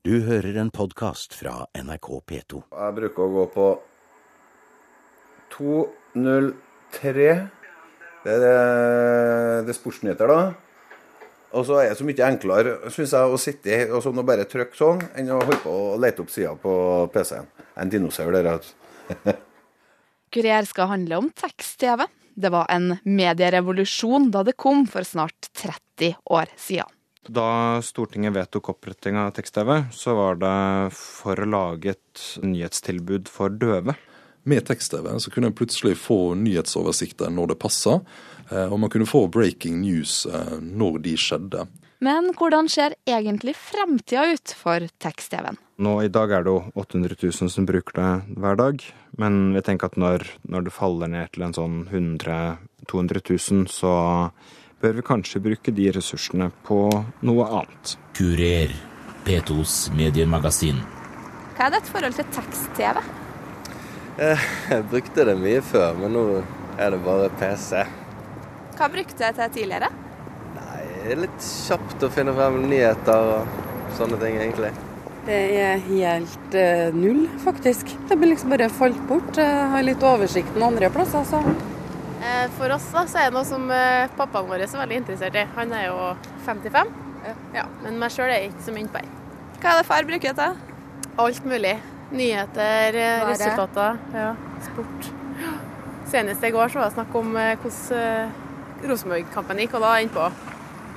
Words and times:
Du 0.00 0.14
hører 0.24 0.56
en 0.56 0.70
podkast 0.72 1.34
fra 1.36 1.66
NRK 1.76 2.06
P2. 2.24 2.58
Jeg 2.72 2.92
bruker 2.96 3.20
å 3.20 3.32
gå 3.34 3.42
på 3.52 3.64
203. 5.52 7.26
Det 8.24 8.30
er, 8.32 8.38
det, 8.40 8.52
det 9.66 9.74
er 9.74 9.76
sportsnyheter, 9.76 10.30
da. 10.32 10.54
Og 11.52 11.66
så 11.68 11.82
er 11.82 11.90
det 11.90 11.98
så 11.98 12.06
mye 12.08 12.28
enklere, 12.30 12.72
synes 12.86 13.12
jeg, 13.12 13.28
å 13.28 13.40
sitte 13.42 13.76
og 13.90 14.00
sånn 14.06 14.22
og 14.22 14.28
bare 14.30 14.46
trykke 14.48 14.78
sånn, 14.78 15.02
enn 15.20 15.28
å 15.34 15.42
holde 15.42 15.58
på 15.66 15.74
og 15.90 16.00
lete 16.00 16.24
opp 16.24 16.32
sida 16.32 16.54
på 16.62 16.72
PC-en. 17.12 17.50
En 17.84 17.92
dinosaur 17.92 18.32
der, 18.38 18.48
altså. 18.54 18.72
Kurer 20.32 20.70
skal 20.70 20.88
handle 20.94 21.18
om 21.20 21.28
tekst-TV. 21.44 22.06
Det 22.40 22.48
var 22.56 22.72
en 22.72 22.94
medierevolusjon 23.04 24.32
da 24.32 24.46
det 24.48 24.56
kom 24.56 24.86
for 24.88 25.04
snart 25.04 25.52
30 25.60 26.16
år 26.32 26.56
siden. 26.56 26.88
Da 27.28 27.80
Stortinget 27.84 28.32
vedtok 28.32 28.70
oppretting 28.72 29.18
av 29.20 29.34
tekst-TV, 29.36 29.84
så 29.92 30.14
var 30.16 30.38
det 30.40 30.94
for 30.96 31.36
å 31.36 31.48
lage 31.48 31.92
et 31.92 32.22
nyhetstilbud 32.40 33.28
for 33.28 33.52
døve. 33.52 33.94
Med 34.48 34.64
tekst-TV 34.64 35.12
så 35.20 35.32
kunne 35.32 35.50
en 35.50 35.56
plutselig 35.56 35.98
få 36.00 36.32
nyhetsoversikter 36.40 37.28
når 37.34 37.52
det 37.52 37.58
passa, 37.60 37.98
og 38.50 38.78
man 38.80 38.90
kunne 38.90 39.08
få 39.08 39.26
breaking 39.28 39.82
news 39.82 40.22
når 40.64 40.96
de 41.04 41.12
skjedde. 41.20 41.66
Men 42.00 42.30
hvordan 42.32 42.70
ser 42.72 42.96
egentlig 43.04 43.52
fremtida 43.60 44.24
ut 44.32 44.54
for 44.56 44.88
tekst-TV-en? 45.04 45.60
Nå 45.84 45.92
I 46.06 46.08
dag 46.12 46.32
er 46.32 46.46
det 46.46 46.54
jo 46.54 46.62
800 46.72 47.20
000 47.20 47.52
som 47.52 47.68
bruker 47.68 48.00
det 48.00 48.38
hver 48.40 48.56
dag, 48.56 48.80
men 49.20 49.52
vi 49.52 49.60
tenker 49.66 49.92
at 49.92 50.00
når, 50.00 50.24
når 50.48 50.64
det 50.66 50.72
faller 50.72 51.12
ned 51.12 51.28
til 51.36 51.44
en 51.44 51.56
sånn 51.56 51.78
100 51.92 52.40
200 52.90 53.20
000, 53.28 53.68
så 53.68 53.92
bør 54.80 54.96
vi 54.96 55.04
kanskje 55.04 55.42
bruke 55.44 55.72
de 55.76 55.90
ressursene 55.92 56.48
på 56.64 56.78
noe 57.26 57.46
annet. 57.60 57.96
Kurer, 58.16 58.72
P2s 59.26 59.90
mediemagasin. 59.96 60.80
Hva 61.56 61.68
er 61.68 61.74
ditt 61.76 61.90
forhold 61.92 62.16
til 62.16 62.28
tekst-TV? 62.36 63.00
Jeg 64.20 64.84
brukte 64.90 65.26
det 65.28 65.36
mye 65.40 65.60
før, 65.64 65.96
men 66.00 66.14
nå 66.16 66.24
er 66.80 66.94
det 66.94 67.00
bare 67.04 67.28
PC. 67.40 67.82
Hva 68.78 68.88
brukte 68.92 69.26
jeg 69.26 69.36
til 69.36 69.56
tidligere? 69.58 69.90
Nei, 70.56 70.84
det 71.04 71.14
er 71.14 71.24
litt 71.26 71.48
kjapt 71.66 72.06
å 72.06 72.12
finne 72.12 72.36
frem 72.36 72.62
nyheter 72.70 73.34
og 73.36 73.58
sånne 73.98 74.20
ting, 74.22 74.38
egentlig. 74.40 74.72
Det 75.26 75.40
er 75.60 75.82
helt 75.84 76.56
uh, 76.56 76.88
null, 76.96 77.26
faktisk. 77.44 77.92
Det 78.08 78.16
blir 78.16 78.32
liksom 78.32 78.56
bare 78.56 78.70
falt 78.72 79.00
bort. 79.08 79.36
Jeg 79.36 79.68
har 79.74 79.84
litt 79.84 80.04
oversikt 80.04 80.56
noen 80.56 80.72
andre 80.72 80.88
plasser, 80.94 81.28
så 81.28 81.42
Eh, 81.44 81.69
For 82.56 82.72
oss 82.74 82.88
da, 82.92 83.06
så 83.08 83.22
er 83.22 83.30
det 83.30 83.36
noe 83.38 83.46
som 83.48 83.64
eh, 83.72 84.10
pappaen 84.18 84.48
vår 84.50 84.66
er 84.66 84.70
så 84.70 84.80
veldig 84.80 84.98
interessert 85.02 85.38
i. 85.40 85.46
Han 85.56 85.72
er 85.76 85.86
jo 85.86 86.10
55, 86.46 86.90
ja, 87.56 87.64
men 87.84 87.96
meg 88.00 88.12
sjøl 88.12 88.28
er 88.28 88.44
jeg 88.44 88.52
ikke 88.52 88.66
så 88.66 88.74
mye 88.74 88.84
innpå. 88.86 89.02
Hva 89.60 89.72
er 89.72 89.80
det 89.80 89.88
far 89.88 90.08
bruker 90.08 90.36
det 90.36 90.44
til? 90.44 90.60
Alt 91.20 91.48
mulig. 91.48 91.74
Nyheter, 92.10 92.96
Bare. 92.96 93.30
Resultater, 93.30 93.98
ja, 94.14 94.30
sport. 94.66 95.10
Senest 96.10 96.44
i 96.44 96.50
går 96.50 96.72
så 96.72 96.80
var 96.80 96.88
det 96.88 96.96
snakk 96.96 97.14
om 97.20 97.36
eh, 97.38 97.52
hvordan 97.62 97.98
eh, 98.00 98.88
Rosenborg-kampen 98.90 99.62
gikk, 99.62 99.76
og 99.78 99.84
da 99.84 99.92
er 99.94 100.06
innpå. 100.06 100.26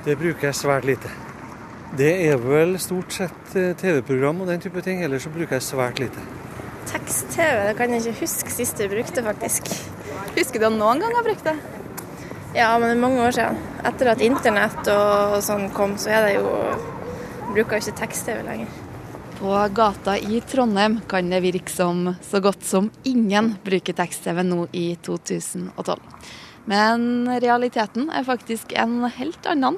Det 0.08 0.16
bruker 0.18 0.50
jeg 0.50 0.58
svært 0.58 0.88
lite. 0.90 1.12
Det 2.00 2.14
er 2.26 2.40
vel 2.42 2.80
stort 2.82 3.14
sett 3.14 3.58
eh, 3.60 3.76
TV-program 3.78 4.42
og 4.42 4.50
den 4.50 4.64
type 4.64 4.82
ting, 4.82 5.04
ellers 5.06 5.28
så 5.28 5.34
bruker 5.34 5.60
jeg 5.60 5.68
svært 5.68 6.02
lite. 6.02 6.24
Tekst-TV 6.90 7.68
det 7.70 7.76
kan 7.78 7.94
jeg 7.94 8.08
ikke 8.08 8.24
huske 8.24 8.56
sist 8.58 8.82
jeg 8.82 8.90
brukte, 8.90 9.26
faktisk. 9.28 9.70
Husker 10.34 10.60
du 10.60 10.70
noen 10.74 11.02
gang 11.02 11.14
har 11.14 11.26
brukt 11.26 11.46
det? 11.46 11.54
Ja, 12.54 12.72
men 12.80 12.88
det 12.90 12.96
er 12.96 13.02
mange 13.02 13.22
år 13.22 13.36
siden. 13.36 13.60
Etter 13.86 14.10
at 14.14 14.22
internett 14.26 14.90
og 14.90 15.38
sånn 15.46 15.68
kom, 15.76 15.94
så 16.02 16.10
er 16.14 16.28
det 16.28 16.34
jo 16.40 16.50
Bruker 17.54 17.78
jo 17.78 17.84
ikke 17.84 18.00
tekst-TV 18.00 18.40
lenger. 18.48 18.70
På 19.38 19.52
gata 19.76 20.16
i 20.18 20.40
Trondheim 20.50 20.96
kan 21.10 21.28
det 21.30 21.44
virke 21.44 21.70
som 21.70 22.08
så 22.26 22.40
godt 22.42 22.64
som 22.66 22.88
ingen 23.06 23.52
bruker 23.62 23.94
tekst-TV 23.94 24.42
nå 24.48 24.64
i 24.74 24.96
2012. 25.06 26.00
Men 26.66 27.28
realiteten 27.44 28.10
er 28.10 28.26
faktisk 28.26 28.74
en 28.80 29.04
helt 29.06 29.46
annen. 29.52 29.78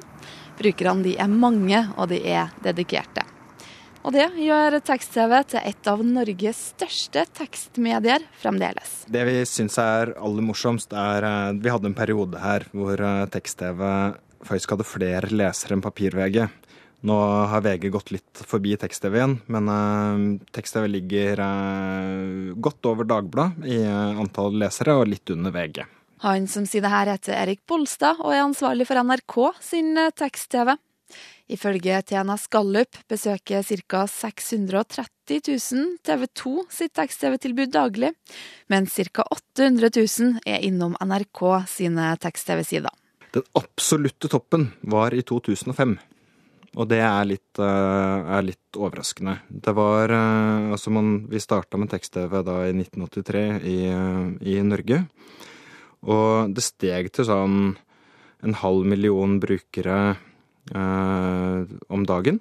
Brukerne 0.56 1.04
de 1.04 1.18
er 1.20 1.28
mange, 1.28 1.82
og 1.98 2.08
de 2.14 2.22
er 2.24 2.54
dedikerte. 2.64 3.26
Og 4.06 4.14
det 4.14 4.28
gjør 4.38 4.76
tekst-TV 4.86 5.32
til 5.50 5.64
et 5.66 5.88
av 5.90 6.02
Norges 6.06 6.60
største 6.76 7.24
tekstmedier 7.34 8.22
fremdeles. 8.38 9.00
Det 9.10 9.24
vi 9.26 9.40
syns 9.50 9.80
er 9.82 10.12
aller 10.14 10.46
morsomst, 10.46 10.94
er 10.94 11.26
at 11.26 11.58
Vi 11.58 11.72
hadde 11.72 11.90
en 11.90 11.98
periode 11.98 12.38
her 12.38 12.68
hvor 12.70 13.02
eh, 13.02 13.24
tekst-TV 13.34 13.82
faktisk 14.46 14.76
hadde 14.76 14.86
flere 14.86 15.32
lesere 15.34 15.74
enn 15.74 15.82
papir-VG. 15.82 16.46
Nå 17.06 17.16
har 17.50 17.66
VG 17.66 17.90
gått 17.92 18.14
litt 18.14 18.44
forbi 18.46 18.76
tekst-TV 18.78 19.18
igjen, 19.18 19.36
men 19.50 19.74
eh, 19.74 20.22
tekst-TV 20.54 20.86
ligger 20.94 21.42
eh, 21.42 22.54
godt 22.62 22.86
over 22.86 23.10
Dagbladet 23.10 23.66
i 23.66 23.82
eh, 23.82 24.22
antall 24.22 24.54
lesere, 24.62 25.00
og 25.00 25.10
litt 25.10 25.34
under 25.34 25.50
VG. 25.50 25.82
Han 26.24 26.46
som 26.48 26.64
sier 26.64 26.84
det 26.84 26.94
her, 26.94 27.10
heter 27.12 27.36
Erik 27.36 27.60
Bolstad 27.68 28.22
og 28.22 28.32
er 28.32 28.46
ansvarlig 28.46 28.86
for 28.88 29.02
NRK 29.02 29.36
sin 29.60 29.96
eh, 30.00 30.14
tekst-TV. 30.16 30.78
Ifølge 31.46 32.00
TNS 32.02 32.48
Gallup 32.50 32.96
besøker 33.06 33.62
ca. 33.62 34.00
630 34.10 35.38
000 35.46 35.92
TV 36.02 36.26
2 36.34 36.54
sitt 36.74 36.94
tekst-TV-tilbud 36.98 37.70
daglig, 37.70 38.10
mens 38.72 38.98
ca. 38.98 39.22
800 39.22 39.92
000 39.94 40.42
er 40.42 40.66
innom 40.66 40.98
NRK 40.98 41.42
sine 41.70 42.10
tekst-TV-sider. 42.18 42.90
Den 43.36 43.46
absolutte 43.54 44.30
toppen 44.32 44.72
var 44.82 45.14
i 45.14 45.22
2005. 45.22 45.96
Og 46.76 46.90
det 46.90 47.00
er 47.00 47.24
litt, 47.24 47.58
eh, 47.62 48.18
er 48.36 48.42
litt 48.44 48.76
overraskende. 48.76 49.38
Det 49.48 49.72
var 49.72 50.10
eh, 50.10 50.72
Altså, 50.74 50.90
man, 50.90 51.26
vi 51.30 51.38
starta 51.40 51.78
med 51.78 51.88
tekst-TV 51.88 52.42
da 52.42 52.58
i 52.66 52.74
1983 52.74 53.62
i, 53.62 53.78
eh, 53.86 54.26
i 54.50 54.60
Norge. 54.66 55.06
Og 56.02 56.52
det 56.52 56.64
steg 56.66 57.12
til 57.14 57.24
sånn 57.30 57.76
en 58.42 58.54
halv 58.60 58.84
million 58.84 59.38
brukere 59.40 60.16
om 60.74 62.04
dagen. 62.08 62.40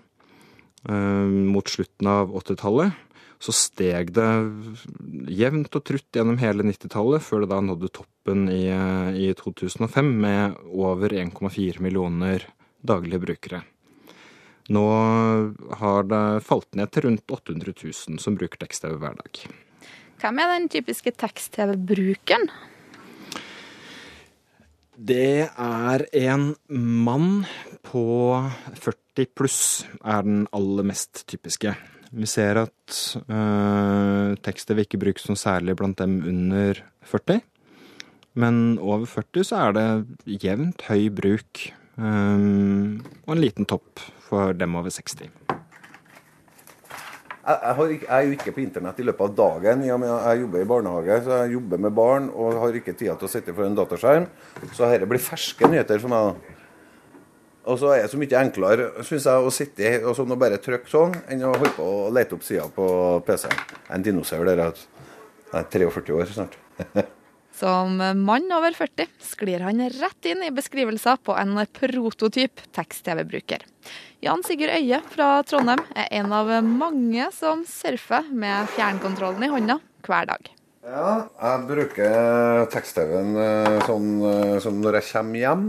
Eh, 0.89 1.25
mot 1.25 1.67
slutten 1.67 2.07
av 2.07 2.35
80-tallet 2.35 2.91
så 3.41 3.53
steg 3.53 4.11
det 4.15 4.27
jevnt 5.33 5.73
og 5.75 5.83
trutt 5.85 6.17
gjennom 6.17 6.37
hele 6.39 6.65
90-tallet, 6.65 7.23
før 7.25 7.43
det 7.43 7.51
da 7.51 7.59
nådde 7.61 7.91
toppen 7.93 8.47
i, 8.49 8.67
eh, 8.71 9.17
i 9.17 9.27
2005 9.37 10.11
med 10.21 10.55
over 10.71 11.13
1,4 11.13 11.81
millioner 11.83 12.45
daglige 12.85 13.21
brukere. 13.21 13.63
Nå 14.69 14.85
har 15.77 16.07
det 16.09 16.43
falt 16.45 16.73
ned 16.73 16.89
til 16.93 17.05
rundt 17.05 17.29
800 17.29 17.73
000 17.83 18.21
som 18.21 18.37
bruker 18.37 18.61
tekst-TV 18.61 18.95
hver 18.97 19.17
dag. 19.19 19.41
Hvem 20.21 20.39
er 20.41 20.53
den 20.55 20.69
typiske 20.73 21.11
tekst-TV-brukeren? 21.13 22.49
Det 24.95 25.49
er 25.51 26.03
en 26.15 26.53
mann 26.71 27.43
på 27.83 28.03
40 28.79 29.27
pluss 29.35 29.59
er 30.03 30.23
den 30.23 30.45
aller 30.55 30.87
mest 30.87 31.25
typiske. 31.27 31.73
Vi 32.15 32.27
ser 32.29 32.61
at 32.61 32.99
øh, 33.27 34.35
tekster 34.39 34.75
vil 34.75 34.85
ikke 34.87 35.01
brukes 35.01 35.27
noe 35.27 35.39
særlig 35.39 35.75
blant 35.75 35.99
dem 35.99 36.21
under 36.23 36.79
40. 37.03 37.41
Men 38.39 38.77
over 38.79 39.05
40 39.07 39.43
så 39.43 39.65
er 39.65 39.75
det 39.75 40.43
jevnt 40.45 40.87
høy 40.87 41.09
bruk. 41.11 41.65
øh, 41.99 42.99
og 43.27 43.35
en 43.35 43.41
liten 43.41 43.65
topp 43.65 43.99
for 44.29 44.53
dem 44.53 44.75
over 44.75 44.89
60. 44.89 45.27
Jeg, 47.45 47.59
jeg, 47.61 47.95
ikke, 47.95 48.07
jeg 48.09 48.15
er 48.15 48.25
jo 48.25 48.35
ikke 48.39 48.51
på 48.55 48.61
internett 48.63 48.99
i 48.99 49.05
løpet 49.05 49.21
av 49.27 49.33
dagen. 49.37 49.83
og 49.93 50.05
Jeg 50.09 50.41
jobber 50.41 50.61
i 50.61 50.69
barnehage, 50.69 51.17
så 51.25 51.39
jeg 51.43 51.53
jobber 51.53 51.81
med 51.85 51.93
barn 51.93 52.29
og 52.33 52.59
har 52.63 52.77
ikke 52.79 52.95
tid 52.97 53.11
til 53.13 53.27
å 53.27 53.29
sitte 53.29 53.53
for 53.53 53.67
en 53.67 53.77
dataskjerm. 53.77 54.25
Så 54.73 54.89
dette 54.89 55.09
blir 55.09 55.21
ferske 55.21 55.69
nyheter 55.69 56.01
for 56.01 56.13
meg. 56.13 56.53
Og 57.65 57.79
så 57.81 57.93
er 57.95 58.03
det 58.03 58.11
så 58.11 58.17
mye 58.21 58.41
enklere 58.41 58.89
synes 59.05 59.25
jeg, 59.25 59.45
å 59.45 59.53
sitte 59.53 59.93
og 60.05 60.13
sånn 60.17 60.33
og 60.33 60.41
bare 60.41 60.61
trykke 60.61 60.89
sånn, 60.89 61.15
enn 61.33 61.45
å 61.45 61.53
holde 61.53 61.73
på 61.77 61.85
å 61.85 62.13
lete 62.13 62.37
opp 62.37 62.45
sida 62.45 62.65
på 62.73 62.87
PC-en. 63.25 63.61
En 63.93 64.05
dinosaur 64.05 64.45
der. 64.49 64.65
Jeg 64.65 65.61
er 65.61 65.69
43 65.73 66.17
år 66.17 66.33
snart. 66.33 66.57
Som 67.55 68.01
mann 68.27 68.51
over 68.51 68.75
40 68.75 69.07
sklir 69.23 69.63
han 69.63 69.79
rett 69.95 70.27
inn 70.27 70.43
i 70.43 70.51
beskrivelser 70.51 71.21
på 71.23 71.37
en 71.39 71.55
prototyp 71.77 72.59
tekst-TV-bruker. 72.75 73.63
Jan 74.25 74.43
Sigurd 74.43 74.73
Øye 74.75 74.99
fra 75.13 75.29
Trondheim 75.47 75.85
er 75.95 76.11
en 76.19 76.35
av 76.35 76.51
mange 76.65 77.29
som 77.35 77.63
surfer 77.69 78.27
med 78.35 78.67
fjernkontrollen 78.75 79.47
i 79.47 79.51
hånda 79.53 79.79
hver 80.03 80.27
dag. 80.33 80.51
Ja, 80.85 81.25
jeg 81.41 81.65
bruker 81.65 82.67
tekst-TV-en 82.69 83.37
eh, 83.41 83.79
sånn 83.87 84.09
eh, 84.29 84.57
som 84.61 84.77
når 84.83 84.99
jeg 84.99 85.07
kommer 85.13 85.39
hjem. 85.41 85.63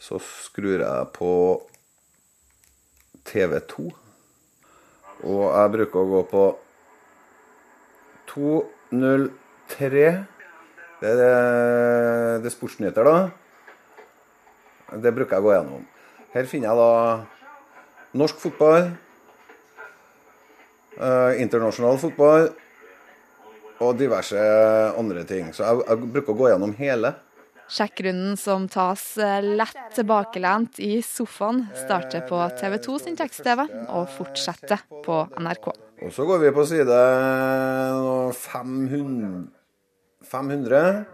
Så 0.00 0.18
skrur 0.20 0.82
jeg 0.82 1.06
på 1.14 1.30
TV2. 3.30 3.86
Og 5.28 5.40
jeg 5.46 5.72
bruker 5.76 6.02
å 6.02 6.10
gå 6.10 6.20
på 6.34 6.44
203. 8.32 10.04
Det 11.00 11.08
er, 11.08 11.16
det, 11.16 12.42
det 12.44 12.50
er 12.50 12.54
sportsnyheter, 12.54 13.08
da. 13.08 14.96
Det 15.00 15.12
bruker 15.16 15.36
jeg 15.36 15.44
å 15.44 15.46
gå 15.46 15.54
gjennom. 15.54 15.86
Her 16.34 16.48
finner 16.50 16.68
jeg 16.70 16.80
da 16.80 16.90
norsk 18.20 18.40
fotball, 18.42 18.90
eh, 20.98 21.40
internasjonal 21.42 21.98
fotball 22.02 22.50
og 23.80 23.96
diverse 23.96 24.44
andre 24.98 25.24
ting. 25.24 25.50
Så 25.56 25.64
jeg, 25.64 25.82
jeg 25.88 26.12
bruker 26.14 26.34
å 26.34 26.40
gå 26.42 26.50
gjennom 26.52 26.74
hele. 26.78 27.14
Sjekkrunden 27.70 28.34
som 28.38 28.66
tas 28.70 29.02
eh, 29.22 29.38
lett 29.46 29.94
tilbakelent 29.94 30.80
i 30.82 30.98
sofaen, 31.06 31.68
starter 31.78 32.24
på 32.26 32.42
TV 32.58 32.76
2 32.82 32.98
sin 33.04 33.18
tekst-TV 33.18 33.62
og 33.94 34.10
fortsetter 34.16 34.82
på 35.04 35.22
NRK. 35.38 35.70
Og 36.00 36.12
så 36.16 36.26
går 36.26 36.42
vi 36.42 36.52
på 36.56 36.64
side 36.66 36.98
500, 38.34 39.46
500 40.26 41.04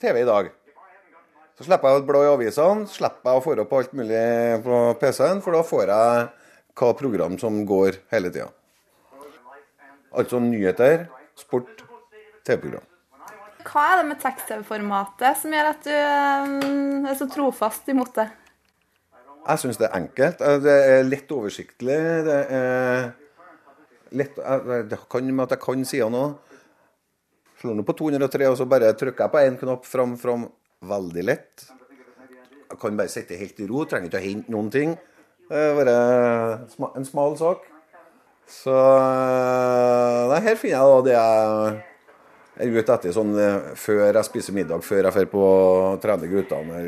TV 0.00 0.20
i 0.22 0.28
dag. 0.28 0.50
Så 1.58 1.66
slipper 1.66 1.92
jeg 1.92 2.00
å 2.00 2.06
bla 2.08 2.22
i 2.24 2.30
avisene, 2.30 2.86
slipper 2.88 3.34
jeg 3.34 3.40
å 3.40 3.44
få 3.44 3.56
opp 3.60 3.74
alt 3.76 3.92
mulig 3.98 4.22
på 4.64 4.78
PC-en, 5.02 5.42
for 5.44 5.56
da 5.56 5.60
får 5.66 5.92
jeg 5.92 6.28
hva 6.80 6.90
program 6.96 7.36
som 7.40 7.58
går 7.68 7.98
hele 8.14 8.30
tida. 8.32 8.48
Altså 10.16 10.40
nyheter, 10.42 11.04
sport, 11.38 11.84
TV-program. 12.48 12.86
Hva 13.60 13.82
er 13.92 14.00
det 14.00 14.06
med 14.08 14.20
tekst-TV-formatet 14.22 15.36
som 15.42 15.52
gjør 15.52 15.68
at 15.74 15.84
du 15.84 15.92
eh, 15.92 17.10
er 17.12 17.18
så 17.18 17.28
trofast 17.30 17.90
imot 17.92 18.14
det? 18.16 18.30
Jeg 19.44 19.60
syns 19.62 19.78
det 19.80 19.86
er 19.90 19.98
enkelt. 20.00 20.40
Eh, 20.40 20.56
Det 20.64 20.76
er 20.94 21.04
lett 21.06 21.34
oversiktlig. 21.36 21.98
Det 22.26 22.38
er 22.56 23.10
lett 24.16 24.40
Det 24.90 24.98
kan 25.12 25.28
med 25.28 25.44
at 25.44 25.54
jeg 25.58 25.62
kan 25.66 25.84
sidene 25.84 26.24
òg. 26.24 26.49
Slår 27.60 27.76
nå 27.76 27.84
på 27.84 27.92
203, 27.98 28.48
og 28.48 28.56
så 28.56 28.64
bare 28.68 28.94
trykker 28.96 29.26
jeg 29.26 29.32
på 29.34 29.44
én 29.44 29.58
knapp 29.60 29.84
fram, 29.84 30.16
fram. 30.20 30.48
Veldig 30.80 31.24
lett. 31.28 31.66
Jeg 32.70 32.78
kan 32.80 32.96
bare 32.96 33.12
sitte 33.12 33.36
helt 33.36 33.58
i 33.60 33.66
ro, 33.68 33.82
trenger 33.84 34.08
ikke 34.08 34.20
å 34.20 34.24
hente 34.24 34.54
noen 34.54 34.70
ting. 34.72 34.94
Det 35.50 35.58
er 35.58 35.76
bare 35.76 35.96
en 36.96 37.04
smal 37.04 37.36
sak. 37.36 37.66
Så 38.50 38.74
nei, 40.30 40.40
her 40.46 40.56
finner 40.58 40.76
jeg 40.78 40.94
da 40.94 41.00
det 41.06 41.16
jeg 41.16 42.70
er 42.70 42.78
ute 42.78 42.94
etter 42.96 43.14
sånn 43.14 43.34
eh, 43.38 43.72
før 43.78 44.06
jeg 44.08 44.26
spiser 44.26 44.56
middag, 44.56 44.82
før 44.86 45.04
jeg 45.04 45.12
drar 45.12 45.28
på 45.30 45.44
trene 46.02 46.30
guttene. 46.30 46.80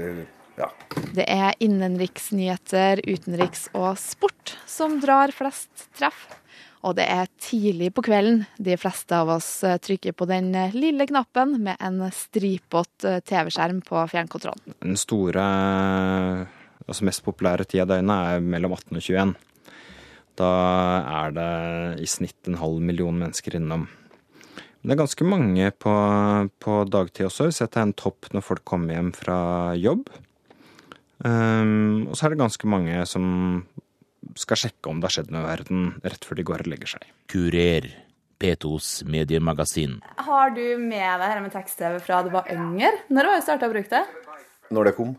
Ja. 0.59 0.69
Det 1.17 1.27
er 1.29 1.57
innenriksnyheter, 1.65 3.05
utenriks 3.07 3.69
og 3.77 3.93
sport 4.01 4.57
som 4.69 4.99
drar 5.05 5.33
flest 5.37 5.91
treff. 5.99 6.27
Og 6.83 6.97
det 6.99 7.05
er 7.07 7.31
tidlig 7.39 7.93
på 7.95 8.03
kvelden 8.09 8.43
de 8.59 8.75
fleste 8.81 9.15
av 9.15 9.31
oss 9.37 9.49
eh, 9.67 9.79
trykker 9.79 10.17
på 10.19 10.27
den 10.31 10.51
eh, 10.59 10.75
lille 10.75 11.07
knappen 11.07 11.55
med 11.63 11.79
en 11.79 12.01
stripete 12.15 13.21
TV-skjerm 13.29 13.79
på 13.87 14.03
fjernkontrollen. 14.11 14.75
Den 14.83 14.99
store, 14.99 15.45
altså 16.89 17.07
mest 17.07 17.23
populære 17.27 17.69
tida 17.69 17.87
av 17.87 17.95
døgnet 17.95 18.35
er 18.35 18.47
mellom 18.55 18.75
18 18.75 18.99
og 18.99 19.07
21. 19.07 19.35
Da 20.43 20.53
er 21.23 21.37
det 21.37 21.51
i 22.03 22.09
snitt 22.11 22.51
en 22.51 22.59
halv 22.59 22.83
million 22.83 23.15
mennesker 23.15 23.61
innom. 23.61 23.87
Men 24.83 24.91
det 24.91 24.97
er 24.97 25.03
ganske 25.05 25.29
mange 25.29 25.71
på, 25.79 25.95
på 26.59 26.81
dagtid 26.91 27.29
også. 27.29 27.47
Vi 27.53 27.59
setter 27.61 27.85
en 27.85 27.95
topp 27.95 28.33
når 28.35 28.43
folk 28.43 28.65
kommer 28.67 28.97
hjem 28.97 29.13
fra 29.15 29.39
jobb. 29.79 30.09
Um, 31.23 32.09
og 32.11 32.17
så 32.19 32.27
er 32.27 32.33
det 32.33 32.41
ganske 32.41 32.67
mange 32.67 33.05
som 33.07 33.27
skal 34.39 34.61
sjekke 34.65 34.91
om 34.91 35.01
det 35.01 35.09
har 35.09 35.17
skjedd 35.19 35.33
noe 35.35 35.45
i 35.45 35.51
verden 35.51 35.85
rett 36.05 36.25
før 36.27 36.39
de 36.39 36.47
går 36.49 36.65
og 36.65 36.73
legger 36.73 36.95
seg. 36.97 37.13
Kurer. 37.33 37.91
P2s 38.43 39.05
mediemagasin. 39.07 40.01
Har 40.19 40.51
du 40.51 40.65
med 40.81 40.99
deg 40.99 41.21
dette 41.23 41.43
med 41.45 41.53
tekst-TV 41.55 42.01
fra 42.03 42.25
du 42.27 42.33
var 42.35 42.49
yngre? 42.51 42.91
Når 43.15 43.29
var 43.29 43.39
du 43.39 43.45
starta 43.47 43.69
å 43.69 43.75
bruke 43.75 43.93
det? 43.93 44.01
Når 44.75 44.89
det 44.89 44.95
kom. 44.97 45.13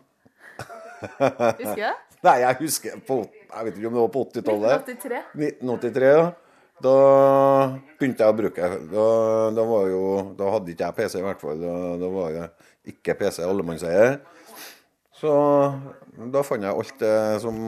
Husker 0.59 1.77
du 1.77 1.85
det? 1.85 1.93
Nei, 2.23 2.37
jeg 2.39 2.55
husker 2.61 2.99
på, 3.03 3.17
Jeg 3.27 3.65
vet 3.67 3.77
ikke 3.77 3.89
om 3.89 3.95
det 3.95 4.03
var 4.03 4.11
på 4.11 4.23
80-tallet. 4.29 4.91
1983. 4.95 5.23
1983, 5.35 6.11
ja. 6.11 6.27
Da 6.83 6.93
begynte 7.99 8.25
jeg 8.25 8.33
å 8.33 8.35
bruke 8.35 8.69
Da, 8.91 9.07
da, 9.55 9.65
var 9.69 9.89
jo, 9.91 10.03
da 10.39 10.51
hadde 10.55 10.73
ikke 10.73 10.87
jeg 10.87 10.97
PC, 10.99 11.17
i 11.19 11.25
hvert 11.27 11.43
fall. 11.43 11.59
Da, 11.63 11.73
da 12.01 12.11
var 12.11 12.31
jeg 12.33 12.93
ikke 12.93 13.17
PC 13.19 13.43
allemannseie. 13.45 14.07
Så 15.15 15.33
da 16.33 16.43
fant 16.43 16.65
jeg 16.65 16.75
alt 16.75 16.95
det 16.99 17.17
som 17.43 17.59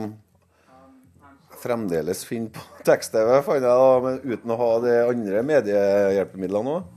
fremdeles 1.60 2.24
finne 2.28 2.52
på 2.54 2.62
tekst-TV, 2.86 3.30
fant 3.46 3.60
jeg 3.60 3.66
da, 3.66 3.92
men 4.04 4.18
uten 4.24 4.52
å 4.52 4.58
ha 4.60 4.70
de 4.84 4.96
andre 5.06 5.44
mediehjelpemidlene 5.46 6.76
òg. 6.78 6.90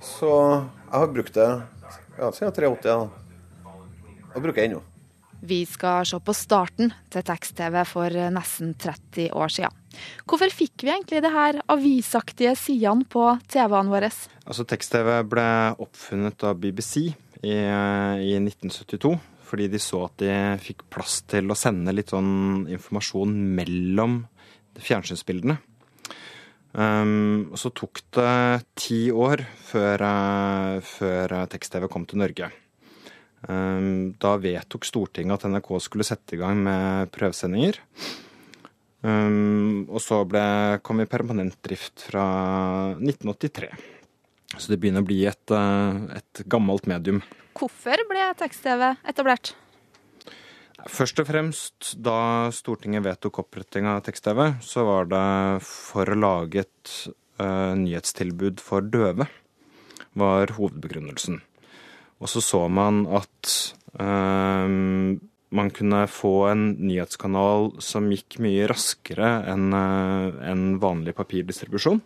Så 0.00 0.30
jeg 0.30 0.96
har 0.96 1.10
brukt 1.12 1.36
det 1.36 1.48
ja, 2.16 2.30
siden 2.32 2.54
83. 2.56 2.70
da. 2.86 3.74
Og 4.30 4.40
bruker 4.44 4.64
ennå. 4.64 4.80
Vi 5.40 5.62
skal 5.64 6.04
se 6.04 6.18
på 6.20 6.34
starten 6.36 6.90
til 7.12 7.24
tekst-TV 7.24 7.78
for 7.88 8.16
nesten 8.32 8.74
30 8.76 9.30
år 9.32 9.52
siden. 9.52 9.76
Hvorfor 10.28 10.52
fikk 10.52 10.84
vi 10.84 10.92
egentlig 10.92 11.22
det 11.24 11.32
her 11.32 11.62
avisaktige 11.72 12.52
sidene 12.60 13.08
på 13.08 13.24
TV-ene 13.48 13.92
våre? 13.92 14.10
Altså 14.44 14.66
Tekst-TV 14.68 15.08
ble 15.32 15.48
oppfunnet 15.80 16.44
av 16.46 16.60
BBC 16.60 17.08
i, 17.08 17.56
i 17.56 18.36
1972. 18.36 19.14
Fordi 19.50 19.66
de 19.72 19.80
så 19.82 20.04
at 20.06 20.20
de 20.22 20.34
fikk 20.62 20.84
plass 20.92 21.20
til 21.30 21.50
å 21.50 21.58
sende 21.58 21.94
litt 21.94 22.12
sånn 22.14 22.68
informasjon 22.70 23.34
mellom 23.58 24.20
fjernsynsbildene. 24.78 25.58
Um, 26.70 27.50
så 27.58 27.72
tok 27.74 27.98
det 28.14 28.62
ti 28.78 29.08
år 29.10 29.42
før, 29.42 30.04
uh, 30.06 30.78
før 30.86 31.34
tekst-TV 31.50 31.88
kom 31.90 32.06
til 32.06 32.22
Norge. 32.22 32.50
Um, 33.48 34.12
da 34.20 34.36
vedtok 34.38 34.86
Stortinget 34.86 35.40
at 35.40 35.50
NRK 35.50 35.70
skulle 35.82 36.06
sette 36.06 36.36
i 36.36 36.40
gang 36.40 36.60
med 36.62 37.10
prøvesendinger. 37.14 37.80
Um, 39.02 39.88
og 39.88 39.98
så 40.04 40.22
ble, 40.28 40.44
kom 40.84 41.00
vi 41.00 41.08
permanent 41.10 41.56
drift 41.64 42.06
fra 42.10 42.26
1983. 43.00 43.72
Så 44.56 44.72
det 44.72 44.80
begynner 44.82 45.04
å 45.04 45.08
bli 45.08 45.22
et, 45.30 45.54
uh, 45.54 46.10
et 46.16 46.42
gammelt 46.50 46.88
medium. 46.90 47.20
Hvorfor 47.58 48.02
ble 48.10 48.30
tekst-TV 48.40 48.94
etablert? 49.08 49.54
Først 50.88 51.20
og 51.20 51.28
fremst 51.28 51.90
da 52.00 52.48
Stortinget 52.54 53.04
vedtok 53.04 53.42
oppretting 53.42 53.88
av 53.90 54.00
tekst-TV, 54.06 54.46
så 54.64 54.86
var 54.88 55.10
det 55.10 55.26
for 55.66 56.08
å 56.08 56.18
lage 56.18 56.64
et 56.64 56.94
uh, 57.40 57.76
nyhetstilbud 57.76 58.62
for 58.64 58.86
døve, 58.86 59.28
var 60.18 60.54
hovedbegrunnelsen. 60.56 61.42
Og 62.20 62.32
så 62.32 62.42
så 62.44 62.62
man 62.72 63.04
at 63.16 63.52
uh, 64.00 64.66
man 65.50 65.72
kunne 65.74 66.04
få 66.10 66.34
en 66.50 66.64
nyhetskanal 66.80 67.72
som 67.82 68.08
gikk 68.12 68.38
mye 68.42 68.68
raskere 68.70 69.30
enn 69.52 69.70
uh, 69.74 70.32
en 70.48 70.64
vanlig 70.82 71.16
papirdistribusjon. 71.18 72.00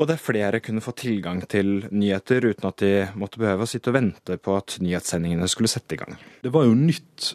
Og 0.00 0.08
der 0.08 0.16
flere 0.16 0.62
kunne 0.64 0.80
få 0.80 0.94
tilgang 0.96 1.42
til 1.50 1.84
nyheter 1.92 2.46
uten 2.48 2.68
at 2.70 2.80
de 2.80 2.92
måtte 3.20 3.40
behøve 3.42 3.66
å 3.66 3.68
sitte 3.68 3.92
og 3.92 3.98
vente 3.98 4.38
på 4.40 4.56
at 4.56 4.78
nyhetssendingene 4.80 5.48
skulle 5.50 5.68
sette 5.68 5.96
i 5.96 6.00
gang. 6.00 6.16
Det 6.40 6.52
var 6.54 6.64
jo 6.64 6.72
nytt 6.78 7.34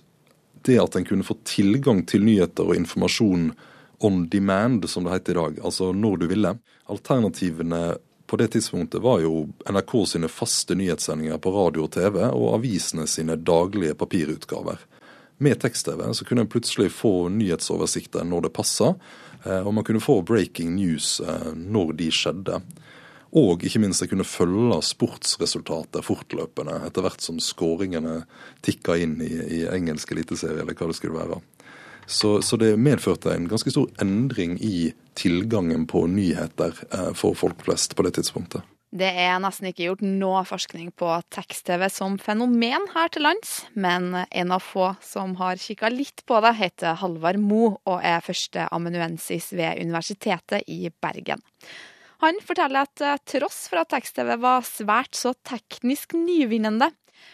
det 0.65 0.79
at 0.81 0.97
en 0.97 1.05
kunne 1.05 1.27
få 1.27 1.37
tilgang 1.45 2.01
til 2.09 2.25
nyheter 2.25 2.65
og 2.65 2.79
informasjon 2.79 3.51
on 4.05 4.25
demand, 4.29 4.89
som 4.89 5.05
det 5.05 5.13
heter 5.13 5.35
i 5.35 5.39
dag. 5.43 5.61
Altså 5.69 5.91
når 5.93 6.17
du 6.23 6.27
ville. 6.31 6.55
Alternativene 6.89 7.83
på 8.25 8.39
det 8.41 8.47
tidspunktet 8.55 9.01
var 9.01 9.21
jo 9.21 9.45
NRK 9.69 9.93
sine 10.09 10.29
faste 10.31 10.75
nyhetssendinger 10.77 11.37
på 11.37 11.53
radio 11.53 11.85
og 11.85 11.93
TV, 11.93 12.17
og 12.25 12.55
avisene 12.57 13.05
sine 13.09 13.37
daglige 13.37 13.93
papirutgaver. 13.97 14.81
Med 15.37 15.59
tekst-TV 15.59 16.01
så 16.15 16.25
kunne 16.25 16.45
en 16.45 16.51
plutselig 16.51 16.93
få 16.95 17.27
nyhetsoversikter 17.33 18.23
når 18.23 18.45
det 18.45 18.53
passa, 18.55 18.93
og 19.45 19.71
man 19.75 19.83
kunne 19.85 20.01
få 20.01 20.21
breaking 20.25 20.77
news 20.77 21.19
når 21.55 21.91
de 21.99 22.07
skjedde. 22.13 22.61
Og 23.35 23.65
ikke 23.67 23.81
minst 23.83 23.99
jeg 23.99 24.13
kunne 24.13 24.27
følge 24.27 24.77
sportsresultatet 24.87 26.07
fortløpende 26.07 26.77
etter 26.87 27.03
hvert 27.03 27.23
som 27.23 27.41
skåringene 27.43 28.21
tikka 28.63 28.95
inn 29.03 29.17
i, 29.19 29.33
i 29.59 29.59
engelsk 29.67 30.15
eliteserie, 30.15 30.61
eller 30.63 30.77
hva 30.77 30.87
det 30.87 30.95
skulle 30.95 31.19
være. 31.19 31.41
Så, 32.05 32.41
så, 32.45 32.57
det 32.61 32.75
medførte 32.79 33.33
en 33.33 33.49
ganske 33.49 33.73
stor 33.73 33.89
endring 34.01 34.59
i 34.63 34.93
tilgangen 35.17 35.87
på 35.89 36.05
nyheter 36.07 36.77
eh, 36.93 37.11
for 37.17 37.35
folk 37.35 37.65
flest 37.65 37.95
på 37.97 38.05
det 38.05 38.13
tidspunktet. 38.19 38.61
Det 38.95 39.07
er 39.09 39.39
nesten 39.43 39.67
ikke 39.67 39.87
gjort 39.89 40.03
noe 40.05 40.43
forskning 40.47 40.91
på 40.95 41.09
tekst-TV 41.33 41.87
som 41.91 42.19
fenomen 42.21 42.85
her 42.93 43.09
til 43.11 43.25
lands, 43.25 43.65
men 43.73 44.13
en 44.23 44.53
av 44.55 44.63
få 44.63 44.93
som 45.03 45.33
har 45.41 45.59
kikka 45.59 45.89
litt 45.91 46.23
på 46.29 46.39
det, 46.45 46.53
heter 46.59 46.99
Halvard 47.01 47.41
Mo 47.41 47.73
og 47.73 47.97
er 47.99 48.23
førsteamanuensis 48.23 49.51
ved 49.57 49.81
Universitetet 49.83 50.63
i 50.71 50.87
Bergen. 51.03 51.43
Han 52.23 52.39
forteller 52.45 52.85
at 52.85 53.03
eh, 53.03 53.19
tross 53.27 53.65
for 53.71 53.81
at 53.81 53.91
tekst-TV 53.91 54.37
var 54.39 54.63
svært 54.63 55.17
så 55.17 55.33
teknisk 55.43 56.15
nyvinnende, 56.15 56.87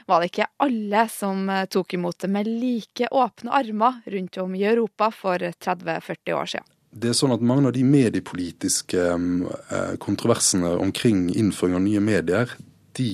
var 0.08 0.22
det 0.22 0.32
ikke 0.32 0.50
alle 0.66 1.06
som 1.12 1.46
eh, 1.52 1.68
tok 1.70 1.96
imot 2.00 2.24
det 2.24 2.32
med 2.34 2.50
like 2.50 3.12
åpne 3.12 3.54
armer 3.62 4.02
rundt 4.10 4.42
om 4.42 4.56
i 4.58 4.66
Europa 4.66 5.12
for 5.14 5.52
30-40 5.52 6.38
år 6.38 6.56
siden. 6.56 6.70
Det 6.92 7.12
er 7.12 7.16
sånn 7.16 7.34
at 7.36 7.44
Mange 7.46 7.70
av 7.70 7.76
de 7.76 7.86
mediepolitiske 7.88 9.06
eh, 9.16 9.94
kontroversene 10.04 10.74
omkring 10.84 11.30
innføring 11.32 11.78
av 11.80 11.86
nye 11.86 12.04
medier, 12.04 12.56
de 13.00 13.08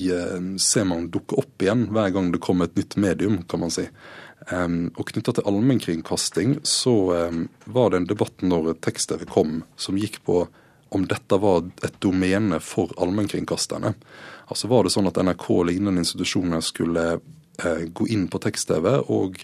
ser 0.58 0.88
man 0.90 1.04
dukke 1.14 1.36
opp 1.38 1.62
igjen 1.62 1.84
hver 1.94 2.10
gang 2.10 2.32
det 2.34 2.40
kommer 2.42 2.66
et 2.66 2.74
nytt 2.74 2.96
medium, 2.98 3.36
kan 3.46 3.62
man 3.62 3.70
si. 3.70 3.84
Og 4.50 5.04
knytta 5.12 5.36
til 5.36 5.46
allmennkringkasting 5.46 6.56
så 6.66 6.94
var 7.62 7.92
det 7.92 8.00
en 8.00 8.08
debatt 8.10 8.42
når 8.42 8.72
tekst-TV 8.82 9.22
kom, 9.30 9.60
som 9.78 10.00
gikk 10.00 10.18
på 10.26 10.40
om 10.88 11.06
dette 11.06 11.38
var 11.38 11.66
et 11.84 11.96
domene 12.00 12.60
for 12.64 12.92
allmennkringkasterne. 13.00 13.94
Altså 14.48 14.68
Var 14.68 14.84
det 14.84 14.92
sånn 14.94 15.08
at 15.10 15.20
NRK 15.20 15.46
og 15.52 15.66
lignende 15.68 16.02
institusjoner 16.04 16.64
skulle 16.64 17.06
eh, 17.18 17.82
gå 17.92 18.08
inn 18.08 18.26
på 18.32 18.40
tekst-TV 18.42 18.88
og 19.04 19.42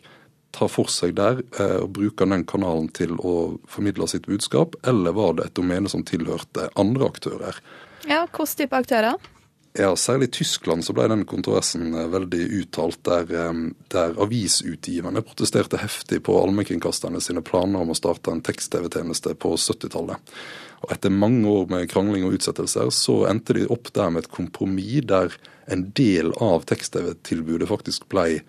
ta 0.55 0.69
for 0.71 0.91
seg 0.93 1.17
der 1.19 1.43
eh, 1.59 1.79
og 1.83 1.93
bruke 1.99 2.29
den 2.31 2.47
kanalen 2.49 2.89
til 2.95 3.17
å 3.19 3.59
formidle 3.71 4.09
sitt 4.11 4.29
budskap, 4.31 4.79
eller 4.87 5.17
var 5.17 5.39
det 5.39 5.49
et 5.49 5.59
domene 5.59 5.91
som 5.91 6.07
tilhørte 6.07 6.71
andre 6.81 7.11
aktører? 7.11 7.61
Ja, 8.05 8.25
Hvilken 8.25 8.59
type 8.59 8.83
aktører? 8.85 9.31
Ja, 9.75 9.97
Særlig 9.99 10.29
i 10.29 10.35
Tyskland 10.39 10.85
så 10.87 10.95
ble 10.95 11.09
den 11.11 11.25
kontroversen 11.27 11.89
eh, 11.95 12.11
veldig 12.13 12.45
uttalt, 12.61 13.01
der, 13.09 13.31
eh, 13.35 13.65
der 13.91 14.15
avisutgiverne 14.23 15.25
protesterte 15.27 15.81
heftig 15.83 16.21
på 16.29 16.37
allmennkringkasterne 16.43 17.23
sine 17.25 17.43
planer 17.43 17.83
om 17.83 17.91
å 17.91 17.99
starte 17.99 18.31
en 18.31 18.45
tekst-TV-tjeneste 18.45 19.35
på 19.43 19.57
70-tallet. 19.59 20.37
Og 20.85 20.93
Etter 20.95 21.11
mange 21.11 21.49
år 21.49 21.67
med 21.73 21.91
krangling 21.91 22.27
og 22.29 22.37
utsettelser 22.39 22.93
så 22.95 23.25
endte 23.31 23.57
de 23.59 23.67
opp 23.73 23.91
der 23.97 24.13
med 24.15 24.25
et 24.25 24.31
kompromiss 24.31 25.09
der 25.09 25.35
en 25.67 25.89
del 25.97 26.31
av 26.45 26.67
tekst-TV-tilbudet 26.69 27.69
faktisk 27.71 28.07
ble 28.13 28.27
um, 28.39 28.45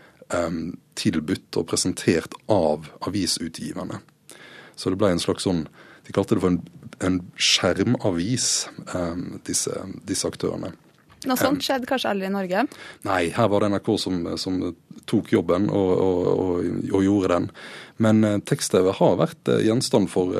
tilbudt 0.97 1.57
og 1.59 1.67
presentert 1.69 2.33
av 2.51 2.87
avisutgiverne. 3.05 3.99
Så 4.75 4.89
det 4.89 4.97
ble 4.99 5.11
en 5.13 5.21
slags 5.21 5.45
sånn 5.45 5.67
De 6.05 6.13
kalte 6.13 6.35
det 6.35 6.41
for 6.43 6.53
en, 6.53 6.59
en 7.01 7.15
skjermavis, 7.33 8.47
disse, 9.47 9.85
disse, 10.05 10.27
aktørene. 10.29 10.69
Noe 11.25 11.37
sånt 11.39 11.65
skjedde 11.65 11.89
kanskje 11.89 12.11
aldri 12.11 12.27
i 12.27 12.33
Norge? 12.35 12.61
Nei, 13.07 13.21
her 13.33 13.49
var 13.49 13.63
det 13.63 13.71
NRK 13.73 13.89
som, 14.03 14.19
som 14.37 14.59
tok 15.09 15.31
jobben 15.33 15.65
og, 15.73 15.91
og, 15.95 16.27
og, 16.29 16.67
og, 16.91 16.99
gjorde 17.07 17.31
den. 17.33 17.47
Men 18.05 18.21
uh, 18.21 18.35
tekst-TV 18.45 18.91
har 18.99 19.17
vært 19.23 19.49
uh, 19.49 19.57
gjenstand 19.65 20.11
for 20.13 20.37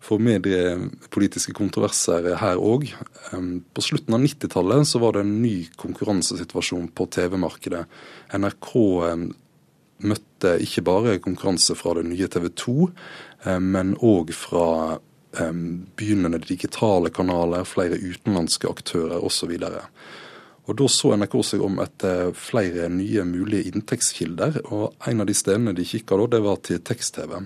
for 0.00 0.22
mediepolitiske 0.22 1.52
kontroverser 1.56 2.30
her 2.40 2.60
òg. 2.60 2.88
På 3.30 3.84
slutten 3.84 4.16
av 4.16 4.24
90-tallet 4.24 4.88
så 4.88 5.00
var 5.02 5.16
det 5.16 5.26
en 5.26 5.36
ny 5.42 5.68
konkurransesituasjon 5.80 6.88
på 6.96 7.06
TV-markedet. 7.12 7.84
NRK 8.32 8.70
møtte 10.00 10.54
ikke 10.64 10.84
bare 10.86 11.18
konkurranse 11.20 11.76
fra 11.76 11.98
det 11.98 12.06
nye 12.08 12.28
TV 12.32 12.48
2, 12.48 12.76
men 13.60 13.92
òg 14.00 14.32
fra 14.32 14.66
begynnende 15.30 16.40
digitale 16.42 17.12
kanaler, 17.14 17.68
flere 17.68 18.00
utenlandske 18.00 18.70
aktører 18.70 19.20
osv. 19.22 19.52
Og 20.70 20.76
Da 20.78 20.86
så 20.88 21.12
NRK 21.16 21.36
seg 21.46 21.62
om 21.66 21.78
etter 21.82 22.32
flere 22.36 22.88
nye 22.92 23.24
mulige 23.26 23.70
inntektskilder, 23.70 24.60
og 24.70 24.94
en 25.06 25.22
av 25.22 25.26
de 25.26 25.34
stedene 25.34 25.74
de 25.74 25.86
kikka 25.86 26.18
da, 26.20 26.26
det 26.34 26.42
var 26.44 26.60
til 26.66 26.82
tekst-TV. 26.82 27.40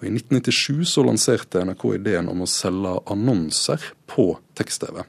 Og 0.00 0.06
I 0.08 0.14
1997 0.16 0.84
så 0.88 1.02
lanserte 1.04 1.60
NRK 1.60 1.82
ideen 1.98 2.28
om 2.32 2.40
å 2.40 2.48
selge 2.48 2.94
annonser 3.12 3.82
på 4.08 4.30
tekst-TV. 4.56 5.02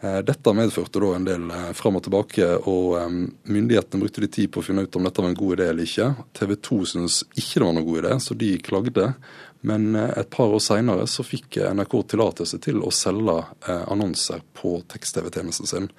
Eh, 0.00 0.20
dette 0.22 0.52
medførte 0.54 1.00
da 1.02 1.08
en 1.16 1.26
del 1.26 1.48
eh, 1.50 1.72
fram 1.74 1.98
og 1.98 2.04
tilbake, 2.06 2.46
og 2.70 2.92
eh, 3.00 3.16
myndighetene 3.50 4.04
brukte 4.04 4.22
de 4.22 4.28
tid 4.30 4.52
på 4.54 4.62
å 4.62 4.66
finne 4.68 4.84
ut 4.86 4.94
om 4.94 5.08
dette 5.08 5.24
var 5.24 5.32
en 5.32 5.40
god 5.40 5.56
idé 5.56 5.66
eller 5.72 5.90
ikke. 5.90 6.12
TV 6.38 6.54
2 6.68 6.78
syntes 6.92 7.18
ikke 7.34 7.58
det 7.58 7.66
var 7.66 7.74
noen 7.74 7.88
god 7.88 8.00
idé, 8.04 8.14
så 8.22 8.38
de 8.44 8.52
klagde. 8.62 9.08
Men 9.66 9.98
et 9.98 10.30
par 10.30 10.54
år 10.54 10.62
seinere 10.62 11.08
så 11.10 11.26
fikk 11.26 11.58
NRK 11.74 11.98
tillatelse 12.12 12.60
til 12.62 12.78
å 12.86 12.94
selge 12.94 13.40
annonser 13.66 14.44
på 14.54 14.76
tekst-TV-tjenesten 14.94 15.66
sin. 15.66 15.90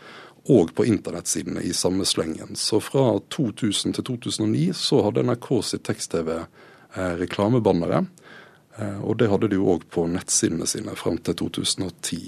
Og 0.48 0.72
på 0.72 0.86
internettsidene 0.88 1.66
i 1.68 1.74
samme 1.76 2.08
slengen. 2.08 2.56
Så 2.56 2.80
fra 2.80 3.18
2000 3.36 3.98
til 3.98 4.08
2009 4.14 4.72
så 4.80 5.04
hadde 5.04 5.26
NRK 5.28 5.50
sitt 5.74 5.84
tekst-TV 5.90 6.38
Eh, 6.40 6.69
reklamebannere. 6.96 8.04
Eh, 8.80 9.00
og 9.04 9.20
det 9.20 9.30
hadde 9.32 9.52
de 9.52 9.60
jo 9.60 9.70
òg 9.76 9.88
på 9.92 10.06
nettsidene 10.10 10.68
sine 10.70 10.96
fram 11.00 11.20
til 11.24 11.38
2010. 11.44 12.22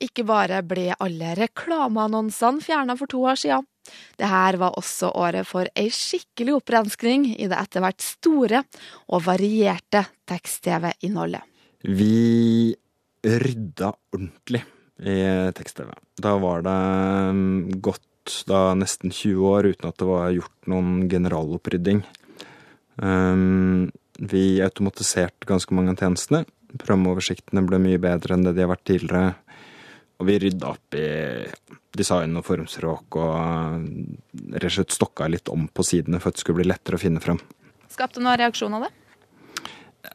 Ikke 0.00 0.24
bare 0.24 0.62
ble 0.64 0.90
alle 0.96 1.34
reklameannonsene 1.36 2.64
fjerna 2.64 2.96
for 2.96 3.10
to 3.10 3.20
år 3.28 3.38
siden. 3.40 3.66
Det 4.16 4.28
her 4.28 4.56
var 4.60 4.76
også 4.78 5.10
året 5.18 5.48
for 5.48 5.68
ei 5.76 5.88
skikkelig 5.92 6.58
opprenskning 6.60 7.26
i 7.32 7.48
det 7.50 7.58
etter 7.58 7.82
hvert 7.84 8.04
store 8.04 8.62
og 9.10 9.24
varierte 9.26 10.04
tekst-TV-innholdet. 10.30 11.42
Vi 11.84 12.70
rydda 13.24 13.90
ordentlig 14.14 14.62
i 15.00 15.16
tekst-TV. 15.56 15.90
Da 16.20 16.36
var 16.40 16.64
det 16.64 16.78
mm, 17.36 17.80
gått 17.80 18.06
da 18.48 18.70
nesten 18.78 19.12
20 19.12 19.48
år 19.48 19.70
uten 19.72 19.88
at 19.88 20.00
det 20.00 20.08
var 20.08 20.32
gjort 20.36 20.70
noen 20.70 21.08
generalopprydding. 21.10 22.04
Um, 23.00 23.90
vi 24.20 24.60
automatiserte 24.60 25.48
ganske 25.48 25.74
mange 25.74 25.94
av 25.94 26.02
tjenestene. 26.02 26.44
Programoversiktene 26.76 27.64
ble 27.66 27.80
mye 27.82 28.00
bedre 28.02 28.36
enn 28.36 28.44
det 28.44 28.54
de 28.56 28.64
har 28.66 28.72
vært 28.74 28.86
tidligere. 28.90 29.34
Og 30.20 30.28
vi 30.28 30.36
rydda 30.42 30.74
opp 30.74 30.96
i 31.00 31.06
design 31.96 32.36
og 32.36 32.44
formspråk 32.46 33.16
og 33.18 33.86
rett 34.52 34.68
og 34.68 34.74
slett 34.74 34.94
stokka 34.94 35.28
litt 35.32 35.48
om 35.50 35.64
på 35.72 35.84
sidene 35.86 36.20
for 36.20 36.30
at 36.30 36.36
det 36.36 36.44
skulle 36.44 36.60
bli 36.60 36.68
lettere 36.68 37.00
å 37.00 37.02
finne 37.02 37.22
frem. 37.24 37.40
Skapte 37.90 38.22
noen 38.22 38.38
reaksjon 38.38 38.76
av 38.76 38.84
det? 38.86 38.92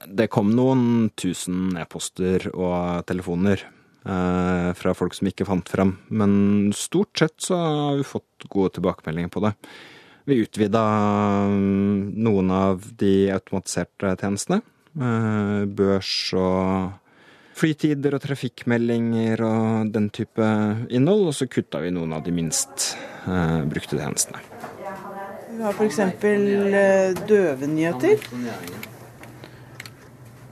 Det 0.06 0.30
kom 0.34 0.54
noen 0.54 1.10
tusen 1.18 1.74
e-poster 1.82 2.48
og 2.54 3.02
telefoner 3.10 3.66
eh, 3.66 4.70
fra 4.78 4.94
folk 4.98 5.18
som 5.18 5.30
ikke 5.30 5.50
fant 5.50 5.70
frem. 5.70 5.96
Men 6.14 6.72
stort 6.78 7.18
sett 7.18 7.36
så 7.42 7.58
har 7.58 8.00
vi 8.00 8.08
fått 8.08 8.48
gode 8.50 8.78
tilbakemeldinger 8.78 9.34
på 9.34 9.44
det. 9.48 9.56
Vi 10.26 10.40
utvida 10.42 10.82
mm, 11.46 12.16
noen 12.26 12.52
av 12.52 12.86
de 12.98 13.30
automatiserte 13.36 14.16
tjenestene. 14.18 14.64
Eh, 14.98 15.66
børs 15.70 16.14
og 16.34 16.96
flytider 17.56 18.18
og 18.18 18.24
trafikkmeldinger 18.24 19.44
og 19.46 19.92
den 19.94 20.10
type 20.10 20.48
innhold. 20.90 21.30
Og 21.30 21.38
så 21.38 21.46
kutta 21.46 21.84
vi 21.84 21.94
noen 21.94 22.18
av 22.18 22.26
de 22.26 22.34
minst 22.34 22.96
eh, 23.30 23.62
brukte 23.70 24.02
tjenestene. 24.02 24.42
Vi 25.56 25.62
har 25.62 25.78
f.eks. 25.78 26.02
Eh, 26.02 27.22
døvenyheter. 27.30 28.26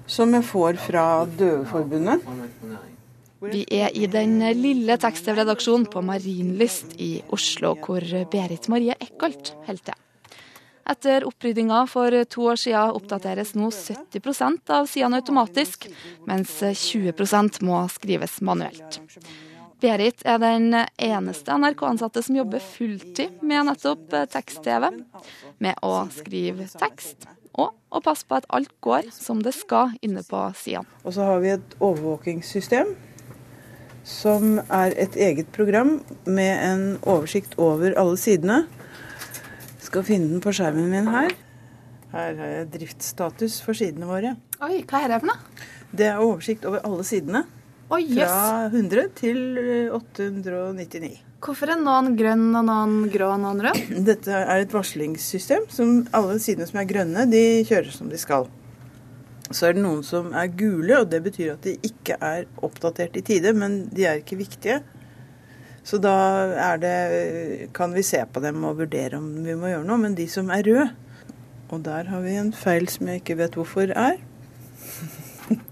Som 0.06 0.38
jeg 0.38 0.46
får 0.46 0.78
fra 0.86 1.08
Døveforbundet. 1.26 2.22
Vi 3.52 3.66
er 3.76 3.92
i 3.92 4.08
den 4.08 4.38
lille 4.56 4.96
tekst-redaksjonen 5.02 5.90
på 5.92 6.04
Marienlyst 6.06 6.96
i 7.02 7.18
Oslo, 7.36 7.74
hvor 7.76 8.06
Berit 8.32 8.70
Marie 8.72 8.96
Eckholt 9.04 9.52
holder 9.66 9.90
til. 9.90 10.00
Etter 10.94 11.24
oppryddinga 11.28 11.82
for 11.88 12.16
to 12.28 12.48
år 12.52 12.60
siden 12.60 12.96
oppdateres 12.96 13.54
nå 13.56 13.70
70% 13.72 14.72
av 14.76 14.88
sidene 14.92 15.20
automatisk, 15.22 15.88
mens 16.28 16.58
20% 16.60 17.62
må 17.64 17.82
skrives 17.92 18.40
manuelt. 18.44 19.00
Berit 19.84 20.24
er 20.24 20.40
den 20.40 20.72
eneste 20.96 21.56
NRK-ansatte 21.60 22.24
som 22.24 22.40
jobber 22.40 22.64
fulltid 22.64 23.44
med 23.44 23.68
nettopp 23.68 24.12
tekst-TV. 24.32 24.92
Med 25.64 25.80
å 25.84 26.06
skrive 26.16 26.68
tekst 26.80 27.28
og 27.54 27.74
å 27.94 28.02
passe 28.04 28.26
på 28.28 28.40
at 28.40 28.48
alt 28.56 28.72
går 28.84 29.12
som 29.14 29.44
det 29.44 29.54
skal 29.56 29.92
inne 30.02 30.24
på 30.26 30.46
sidene. 30.58 30.88
Og 31.04 31.16
så 31.16 31.28
har 31.28 31.44
vi 31.44 31.52
et 31.54 31.76
overvåkingssystem 31.80 32.96
som 34.04 34.60
er 34.68 34.94
et 35.00 35.16
eget 35.16 35.50
program 35.56 35.98
med 36.26 36.54
en 36.68 36.84
oversikt 37.08 37.56
over 37.62 37.96
alle 38.00 38.20
sidene. 38.20 38.64
Jeg 39.80 39.90
skal 39.90 40.06
finne 40.08 40.30
den 40.32 40.44
på 40.44 40.54
skjermen 40.56 40.92
min 40.92 41.10
her. 41.12 41.34
Her 42.14 42.38
har 42.38 42.56
jeg 42.60 42.72
driftsstatus 42.76 43.62
for 43.66 43.78
sidene 43.78 44.06
våre. 44.10 44.36
Oi, 44.62 44.84
hva 44.86 45.04
er 45.04 45.14
det 45.14 45.22
for 45.24 45.32
noe? 45.32 45.68
Det 45.94 46.10
er 46.10 46.22
oversikt 46.22 46.66
over 46.70 46.84
alle 46.86 47.06
sidene. 47.08 47.44
Oi, 47.94 48.04
yes. 48.08 48.30
Fra 48.30 48.68
100 48.72 49.10
til 49.18 49.40
899. 49.94 51.14
Hvorfor 51.44 51.74
er 51.74 51.80
noen 51.82 52.14
grønn 52.16 52.54
og 52.56 52.64
noen 52.70 52.94
grå 53.12 53.34
og 53.36 53.42
noen 53.44 53.64
rød? 53.66 53.80
Dette 54.10 54.36
er 54.40 54.64
et 54.64 54.74
varslingssystem. 54.74 55.68
som 55.74 56.04
Alle 56.16 56.40
sidene 56.44 56.68
som 56.70 56.80
er 56.82 56.88
grønne, 56.90 57.26
de 57.30 57.44
kjører 57.68 57.92
som 57.94 58.12
de 58.12 58.20
skal. 58.22 58.48
Så 59.52 59.68
er 59.68 59.76
det 59.76 59.84
noen 59.84 60.04
som 60.08 60.32
er 60.32 60.52
gule, 60.56 61.02
og 61.02 61.10
det 61.12 61.20
betyr 61.26 61.54
at 61.56 61.66
de 61.66 61.76
ikke 61.84 62.16
er 62.24 62.46
oppdatert 62.64 63.18
i 63.20 63.24
tide, 63.26 63.52
men 63.58 63.84
de 63.94 64.06
er 64.08 64.22
ikke 64.22 64.40
viktige. 64.40 64.80
Så 65.84 66.00
da 66.00 66.76
det, 66.80 67.70
kan 67.76 67.94
vi 67.94 68.06
se 68.08 68.24
på 68.32 68.40
dem 68.44 68.64
og 68.64 68.78
vurdere 68.80 69.20
om 69.20 69.28
vi 69.44 69.56
må 69.60 69.74
gjøre 69.74 69.88
noe. 69.88 70.00
Men 70.00 70.16
de 70.16 70.28
som 70.32 70.52
er 70.54 70.64
røde, 70.64 70.88
og 71.74 71.84
der 71.84 72.08
har 72.08 72.24
vi 72.24 72.38
en 72.40 72.54
feil 72.56 72.88
som 72.92 73.10
jeg 73.10 73.22
ikke 73.22 73.38
vet 73.42 73.58
hvorfor 73.60 73.92
er. 73.92 74.22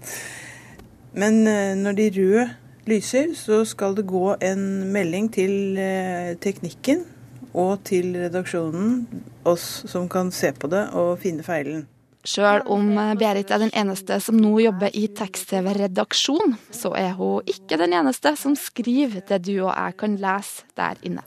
Men 1.20 1.46
eh, 1.48 1.72
når 1.76 1.96
de 1.96 2.10
røde 2.16 2.44
lyser, 2.88 3.32
så 3.38 3.62
skal 3.68 3.96
det 3.96 4.06
gå 4.10 4.34
en 4.42 4.92
melding 4.92 5.30
til 5.32 5.78
eh, 5.78 6.34
teknikken 6.40 7.04
og 7.52 7.82
til 7.84 8.16
redaksjonen, 8.16 9.06
oss 9.44 9.84
som 9.88 10.08
kan 10.08 10.32
se 10.32 10.52
på 10.56 10.70
det 10.72 10.86
og 10.96 11.18
finne 11.20 11.44
feilen. 11.44 11.86
Sjøl 12.22 12.62
om 12.70 12.92
Berit 13.18 13.50
er 13.50 13.58
den 13.64 13.72
eneste 13.74 14.20
som 14.22 14.36
nå 14.38 14.52
jobber 14.62 14.94
i 14.94 15.08
tekst-TV-redaksjon, 15.10 16.54
så 16.70 16.92
er 16.94 17.16
hun 17.18 17.48
ikke 17.50 17.80
den 17.80 17.96
eneste 17.98 18.36
som 18.38 18.54
skriver 18.54 19.24
det 19.26 19.40
du 19.48 19.56
og 19.56 19.72
jeg 19.72 19.96
kan 19.98 20.14
lese 20.22 20.68
der 20.78 21.00
inne. 21.02 21.24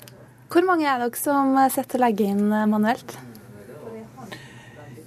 Hvor 0.47 0.63
mange 0.63 0.87
er 0.87 1.01
dere 1.03 1.19
som 1.19 1.57
sitter 1.73 1.99
og 1.99 2.05
legger 2.05 2.31
inn 2.31 2.47
manuelt? 2.71 3.17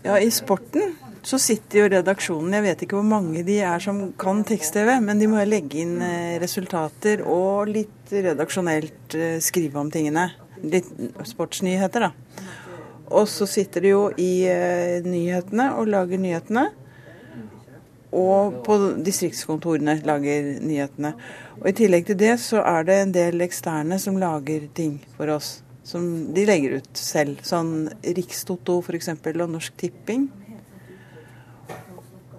Ja, 0.04 0.18
i 0.20 0.28
sporten 0.32 0.92
så 1.28 1.38
sitter 1.40 1.80
jo 1.82 1.88
redaksjonen, 1.92 2.54
jeg 2.56 2.64
vet 2.64 2.82
ikke 2.84 2.98
hvor 2.98 3.08
mange 3.08 3.42
de 3.44 3.58
er 3.66 3.82
som 3.82 4.00
kan 4.20 4.44
tekst-TV, 4.46 4.94
men 5.04 5.20
de 5.20 5.28
må 5.30 5.40
jo 5.42 5.48
legge 5.50 5.82
inn 5.82 5.98
eh, 6.04 6.36
resultater 6.40 7.24
og 7.26 7.68
litt 7.72 8.12
redaksjonelt 8.12 9.16
eh, 9.18 9.36
skrive 9.44 9.80
om 9.82 9.90
tingene. 9.92 10.28
Litt 10.62 10.88
sportsnyheter, 11.28 12.08
da. 12.08 12.46
Og 13.08 13.28
så 13.30 13.46
sitter 13.48 13.84
de 13.84 13.94
jo 13.94 14.02
i 14.20 14.32
eh, 14.50 15.04
nyhetene 15.06 15.70
og 15.78 15.88
lager 15.88 16.20
nyhetene. 16.20 16.66
Og 18.16 18.62
på 18.64 18.76
distriktskontorene 19.04 19.98
lager 20.08 20.54
nyhetene. 20.64 21.12
Og 21.60 21.70
I 21.70 21.76
tillegg 21.76 22.08
til 22.08 22.18
det 22.20 22.34
så 22.40 22.62
er 22.64 22.88
det 22.88 22.98
en 23.02 23.14
del 23.16 23.44
eksterne 23.44 23.98
som 24.00 24.20
lager 24.20 24.68
ting 24.76 24.98
for 25.16 25.32
oss. 25.34 25.58
Som 25.88 26.34
de 26.36 26.44
legger 26.48 26.80
ut 26.80 27.00
selv. 27.00 27.40
Sånn 27.44 27.88
Rikstoto 28.04 28.80
f.eks. 28.84 29.12
og 29.12 29.48
Norsk 29.52 29.76
Tipping. 29.80 30.28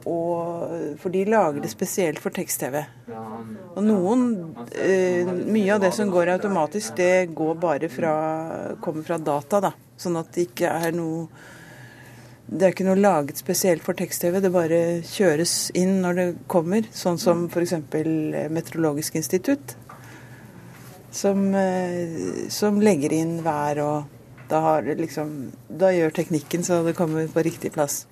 Og, 0.09 0.95
for 1.01 1.13
de 1.13 1.25
lager 1.29 1.61
det 1.61 1.69
spesielt 1.69 2.21
for 2.21 2.33
tekst-TV. 2.33 2.79
Og 3.75 3.83
noen 3.85 4.23
eh, 4.73 5.27
Mye 5.27 5.75
av 5.75 5.83
det 5.83 5.91
som 5.93 6.09
går 6.09 6.33
automatisk, 6.37 6.95
det 6.97 7.29
går 7.37 7.59
bare 7.61 7.89
fra, 7.93 8.13
kommer 8.81 9.05
fra 9.05 9.19
data, 9.21 9.61
da. 9.69 9.73
Sånn 9.99 10.19
at 10.19 10.31
det 10.35 10.49
ikke 10.49 10.71
er 10.71 10.95
noe 10.95 11.27
Det 12.49 12.65
er 12.65 12.71
ikke 12.73 12.85
noe 12.87 12.97
laget 12.97 13.37
spesielt 13.37 13.83
for 13.85 13.93
tekst-TV, 13.93 14.39
det 14.41 14.49
bare 14.49 14.77
kjøres 15.05 15.69
inn 15.77 15.99
når 16.01 16.15
det 16.17 16.29
kommer. 16.49 16.87
Sånn 16.89 17.19
som 17.21 17.43
f.eks. 17.45 17.75
Meteorologisk 18.49 19.19
institutt, 19.19 19.75
som, 21.13 21.43
eh, 21.53 22.49
som 22.49 22.81
legger 22.81 23.13
inn 23.13 23.35
vær 23.45 23.83
og 23.85 24.15
da, 24.49 24.63
har 24.65 24.89
liksom, 24.97 25.51
da 25.69 25.91
gjør 25.93 26.15
teknikken 26.17 26.65
så 26.65 26.81
det 26.87 26.95
kommer 26.97 27.29
på 27.29 27.45
riktig 27.45 27.75
plass. 27.77 28.07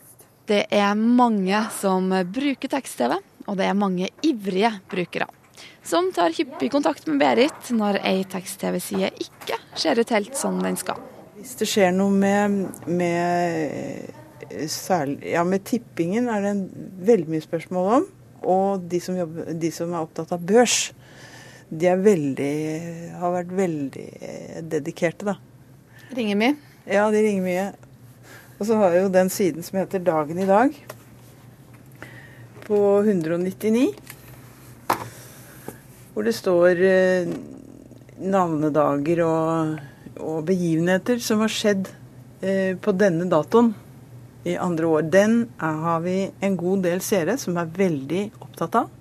Det 0.46 0.67
er 0.70 0.94
mange 0.94 1.65
som 1.75 2.13
bruker 2.29 2.70
tekst-TV, 2.72 3.17
og 3.50 3.58
det 3.58 3.65
er 3.67 3.82
mange 3.82 4.13
ivrige 4.22 4.75
brukere. 4.94 5.27
Som 5.84 6.12
tar 6.13 6.36
hyppig 6.38 6.70
kontakt 6.72 7.08
med 7.10 7.20
Berit 7.20 7.72
når 7.74 8.03
ei 8.06 8.22
tekst-TV-side 8.29 9.12
ikke 9.24 9.58
ser 9.75 10.00
ut 10.00 10.13
helt 10.13 10.38
som 10.38 10.62
den 10.62 10.77
skal. 10.79 11.01
Hvis 11.38 11.53
det 11.60 11.67
skjer 11.70 11.91
noe 11.94 12.10
med, 12.10 12.56
med, 12.89 14.08
særlig, 14.74 15.20
ja, 15.36 15.44
med 15.46 15.62
tippingen, 15.70 16.29
er 16.34 16.41
det 16.41 16.53
en 16.56 16.63
veldig 17.06 17.29
mye 17.29 17.44
spørsmål 17.44 17.89
om. 18.00 18.08
Og 18.48 18.88
de 18.89 19.00
som, 19.03 19.17
jobber, 19.17 19.51
de 19.53 19.70
som 19.74 19.94
er 19.94 20.01
opptatt 20.01 20.34
av 20.34 20.41
børs, 20.50 20.79
de 21.70 21.91
veldig, 22.01 22.53
har 23.22 23.34
vært 23.36 23.51
veldig 23.53 24.08
dedikerte, 24.72 25.27
da. 25.29 25.36
Ringer 26.17 26.39
mye? 26.39 26.56
Ja, 26.88 27.06
de 27.13 27.22
ringer 27.22 27.46
mye. 27.46 27.65
Og 28.58 28.65
så 28.65 28.77
har 28.79 28.96
jeg 28.96 29.03
jo 29.06 29.13
den 29.13 29.29
siden 29.29 29.65
som 29.65 29.77
heter 29.77 30.01
Dagen 30.01 30.39
i 30.41 30.48
dag, 30.50 30.74
på 32.65 32.79
199. 33.03 33.91
Hvor 36.15 36.25
det 36.25 36.34
står 36.34 36.82
eh, 36.82 37.29
navnedager 38.25 39.22
og, 39.27 39.77
og, 40.20 40.46
begivenheter 40.48 41.22
som 41.24 41.44
har 41.44 41.54
skjedd 41.54 41.90
eh, 42.42 42.74
på 42.80 42.94
denne 42.98 43.28
datoen 43.32 43.74
i 44.48 44.56
andre 44.62 44.90
år. 44.90 45.08
Den 45.12 45.40
er, 45.58 45.80
har 45.84 46.04
vi 46.06 46.18
en 46.44 46.58
god 46.60 46.86
del 46.88 47.04
seere 47.06 47.38
som 47.42 47.58
er 47.60 47.72
veldig 47.78 48.24
opptatt 48.40 48.82
av. 48.84 48.92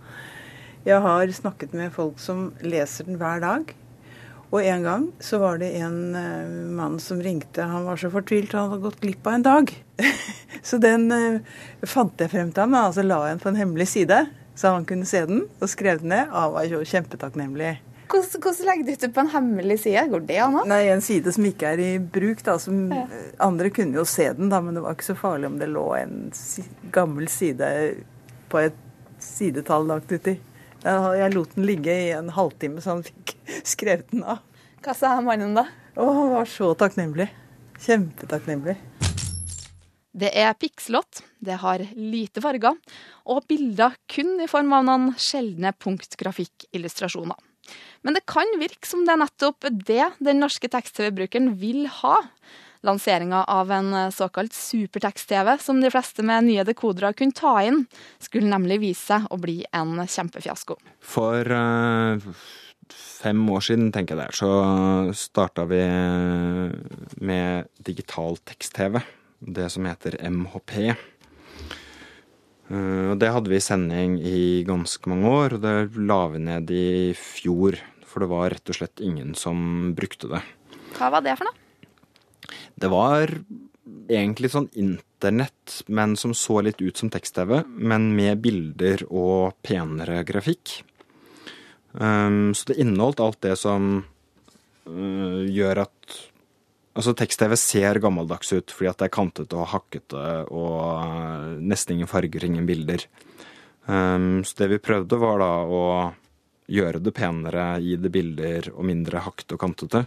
Jeg 0.87 1.02
har 1.02 1.32
snakket 1.35 1.75
med 1.75 1.94
folk 1.94 2.20
som 2.23 2.52
leser 2.62 3.08
den 3.08 3.18
hver 3.18 3.42
dag. 3.42 3.75
Og 4.54 4.62
en 4.62 4.85
gang 4.87 5.06
så 5.18 5.40
var 5.42 5.58
det 5.58 5.73
en 5.80 6.14
eh, 6.14 6.50
mann 6.78 7.00
som 7.02 7.18
ringte. 7.23 7.66
Han 7.66 7.88
var 7.88 7.99
så 7.99 8.11
fortvilt, 8.12 8.54
han 8.54 8.70
hadde 8.70 8.85
gått 8.85 9.00
glipp 9.02 9.26
av 9.26 9.38
en 9.38 9.46
dag. 9.46 9.73
så 10.68 10.78
den 10.82 11.11
eh, 11.12 11.40
fant 11.82 12.14
jeg 12.23 12.30
frem 12.30 12.52
til 12.54 12.66
ham, 12.66 12.78
og 12.78 12.94
så 12.94 13.04
la 13.06 13.25
jeg 13.26 13.37
den 13.37 13.42
på 13.42 13.50
en 13.50 13.61
hemmelig 13.64 13.88
side, 13.96 14.23
så 14.56 14.76
han 14.76 14.87
kunne 14.88 15.08
se 15.08 15.25
den, 15.26 15.44
og 15.58 15.73
skrev 15.73 16.00
den 16.04 16.14
ned. 16.14 16.30
Han 16.30 16.54
var 16.54 16.70
jo 16.70 16.85
kjempetakknemlig. 16.87 17.75
Hvordan, 18.06 18.40
hvordan 18.42 18.69
legger 18.69 18.86
du 18.86 18.92
ut 18.92 19.14
på 19.14 19.23
en 19.25 19.30
hemmelig 19.32 19.76
side? 19.82 20.02
Går 20.12 20.26
det 20.28 20.38
an? 20.45 20.58
Nei, 20.71 20.82
En 20.92 21.02
side 21.02 21.32
som 21.34 21.47
ikke 21.49 21.73
er 21.75 21.82
i 21.82 21.92
bruk. 21.99 22.42
da, 22.47 22.58
som 22.62 22.92
ja. 22.95 23.06
Andre 23.42 23.71
kunne 23.75 23.99
jo 23.99 24.04
se 24.08 24.28
den, 24.32 24.50
da, 24.52 24.60
men 24.62 24.76
det 24.78 24.84
var 24.84 24.95
ikke 24.95 25.10
så 25.10 25.16
farlig 25.19 25.50
om 25.50 25.58
det 25.58 25.71
lå 25.73 25.86
en 25.99 26.28
si 26.36 26.62
gammel 26.95 27.28
side 27.28 27.71
på 28.52 28.62
et 28.62 28.78
sidetall 29.23 29.88
lagt 29.90 30.12
uti. 30.12 30.36
Jeg 30.86 31.32
lot 31.34 31.54
den 31.56 31.66
ligge 31.66 31.90
i 31.90 32.12
en 32.14 32.30
halvtime, 32.30 32.80
så 32.80 32.95
han 32.95 33.02
fikk 33.06 33.34
skrevet 33.75 34.12
den 34.12 34.23
av. 34.23 34.45
Hva 34.84 34.95
sa 34.95 35.16
mannen 35.25 35.56
da? 35.56 35.66
Å, 35.97 36.04
han 36.06 36.30
var 36.36 36.47
så 36.50 36.71
takknemlig. 36.78 37.26
Kjempetakknemlig. 37.82 38.76
Det 40.16 40.30
er 40.32 40.54
pikslått, 40.56 41.25
det 41.45 41.58
har 41.60 41.82
lite 41.92 42.40
farger, 42.40 42.78
og 43.28 43.45
bilder 43.50 43.99
kun 44.08 44.38
i 44.40 44.47
form 44.49 44.73
av 44.73 44.86
noen 44.86 45.10
sjeldne 45.21 45.75
punktgrafikkillustrasjoner. 45.76 47.36
Men 48.06 48.14
det 48.14 48.23
kan 48.30 48.47
virke 48.60 48.86
som 48.86 49.02
det 49.02 49.16
er 49.16 49.19
nettopp 49.25 49.66
det 49.66 50.04
den 50.23 50.38
norske 50.38 50.71
tekst-TV-brukeren 50.71 51.56
vil 51.58 51.88
ha. 51.90 52.21
Lanseringa 52.86 53.40
av 53.50 53.73
en 53.75 53.88
såkalt 54.14 54.54
supertekst-TV, 54.54 55.56
som 55.58 55.80
de 55.82 55.90
fleste 55.90 56.23
med 56.23 56.47
nye 56.47 56.62
dekodere 56.69 57.10
kunne 57.19 57.34
ta 57.34 57.56
inn, 57.66 57.80
skulle 58.23 58.47
nemlig 58.47 58.78
vise 58.84 59.08
seg 59.08 59.26
å 59.34 59.38
bli 59.42 59.56
en 59.75 59.99
kjempefiasko. 60.06 60.76
For 61.02 61.50
uh, 61.50 62.23
fem 62.95 63.42
år 63.50 63.66
siden, 63.66 63.90
tenker 63.90 64.14
jeg 64.14 64.23
det, 64.23 64.38
så 64.38 64.52
starta 65.26 65.66
vi 65.66 65.82
med 67.26 67.66
digital 67.90 68.38
tekst-TV. 68.47 69.00
Det 69.58 69.66
som 69.73 69.90
heter 69.90 70.21
MHP. 70.30 70.95
Uh, 72.71 73.19
det 73.19 73.34
hadde 73.34 73.50
vi 73.50 73.58
i 73.58 73.66
sending 73.66 74.16
i 74.23 74.47
ganske 74.69 75.10
mange 75.10 75.36
år, 75.42 75.58
og 75.58 75.66
det 75.66 75.76
la 76.06 76.23
vi 76.30 76.47
ned 76.47 76.71
i 76.71 76.88
fjor. 77.19 77.82
For 78.16 78.24
det 78.24 78.32
var 78.32 78.48
rett 78.48 78.70
og 78.72 78.76
slett 78.78 79.00
ingen 79.04 79.34
som 79.36 79.58
brukte 79.92 80.30
det. 80.30 80.38
Hva 80.96 81.10
var 81.12 81.20
det 81.20 81.34
for 81.36 81.44
noe? 81.44 81.66
Det 82.80 82.88
var 82.88 83.28
egentlig 84.08 84.48
sånn 84.54 84.70
internett, 84.72 85.82
men 85.92 86.14
som 86.16 86.32
så 86.32 86.62
litt 86.64 86.80
ut 86.80 86.96
som 86.96 87.12
tekst-TV, 87.12 87.58
men 87.68 88.08
med 88.16 88.40
bilder 88.40 89.04
og 89.10 89.58
penere 89.60 90.22
grafikk. 90.24 90.78
Um, 91.92 92.56
så 92.56 92.72
det 92.72 92.80
inneholdt 92.86 93.20
alt 93.20 93.42
det 93.44 93.52
som 93.60 94.00
uh, 94.00 95.42
gjør 95.44 95.84
at 95.84 96.16
Altså, 96.96 97.12
tekst-TV 97.12 97.52
ser 97.60 97.98
gammeldags 98.00 98.54
ut 98.56 98.72
fordi 98.72 98.88
at 98.88 98.96
det 99.02 99.10
er 99.10 99.12
kantete 99.12 99.56
og 99.60 99.66
hakkete 99.68 100.20
og 100.48 100.78
uh, 100.80 101.58
nesten 101.60 101.98
ingen 101.98 102.08
farger, 102.08 102.46
ingen 102.48 102.64
bilder. 102.64 103.04
Um, 103.84 104.40
så 104.40 104.62
det 104.62 104.70
vi 104.70 104.78
prøvde, 104.80 105.18
var 105.20 105.42
da 105.44 105.50
å 105.68 105.82
gjøre 106.70 107.02
det 107.02 107.14
penere, 107.16 107.76
gi 107.82 107.96
det 108.00 108.12
bilder 108.14 108.70
og 108.74 108.86
mindre 108.88 109.22
hakt 109.26 109.54
og 109.54 109.62
kantete. 109.62 110.06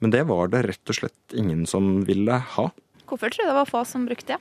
Men 0.00 0.14
det 0.14 0.24
var 0.30 0.50
det 0.52 0.64
rett 0.68 0.92
og 0.92 0.96
slett 0.96 1.36
ingen 1.36 1.66
som 1.68 2.00
ville 2.08 2.38
ha. 2.56 2.70
Hvorfor 3.10 3.32
tror 3.32 3.46
du 3.46 3.50
det 3.50 3.58
var 3.58 3.68
få 3.68 3.84
som 3.88 4.06
brukte 4.08 4.36
det? 4.36 4.40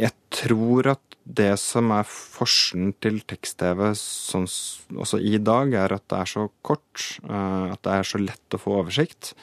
Jeg 0.00 0.14
tror 0.32 0.94
at 0.94 1.18
det 1.22 1.52
som 1.60 1.92
er 1.94 2.08
forskjellen 2.08 2.94
til 3.04 3.20
tekst-TV 3.28 3.92
sånn, 3.98 4.48
også 4.96 5.20
i 5.22 5.36
dag, 5.38 5.74
er 5.76 5.94
at 5.94 6.06
det 6.10 6.22
er 6.22 6.30
så 6.30 6.46
kort. 6.66 7.04
Eh, 7.22 7.66
at 7.74 7.82
det 7.84 7.98
er 7.98 8.08
så 8.08 8.20
lett 8.22 8.56
å 8.56 8.60
få 8.60 8.80
oversikt. 8.80 9.34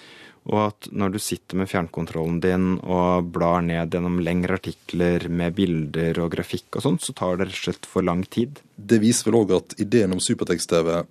Og 0.50 0.60
at 0.64 0.90
når 0.96 1.14
du 1.14 1.20
sitter 1.22 1.60
med 1.60 1.70
fjernkontrollen 1.70 2.40
din 2.42 2.68
og 2.80 3.30
blar 3.36 3.62
ned 3.66 3.94
gjennom 3.94 4.18
lengre 4.24 4.58
artikler 4.58 5.28
med 5.30 5.56
bilder 5.60 6.20
og 6.24 6.34
grafikk 6.34 6.80
og 6.80 6.86
sånn, 6.86 7.00
så 7.04 7.14
tar 7.14 7.38
det 7.38 7.50
rett 7.50 7.60
og 7.60 7.66
slett 7.68 7.90
for 7.92 8.08
lang 8.08 8.24
tid. 8.26 8.62
Det 8.76 9.02
viser 9.04 9.30
vel 9.30 9.42
òg 9.44 9.56
at 9.60 9.78
ideen 9.84 10.16
om 10.16 10.24
supertekst-TV 10.24 11.04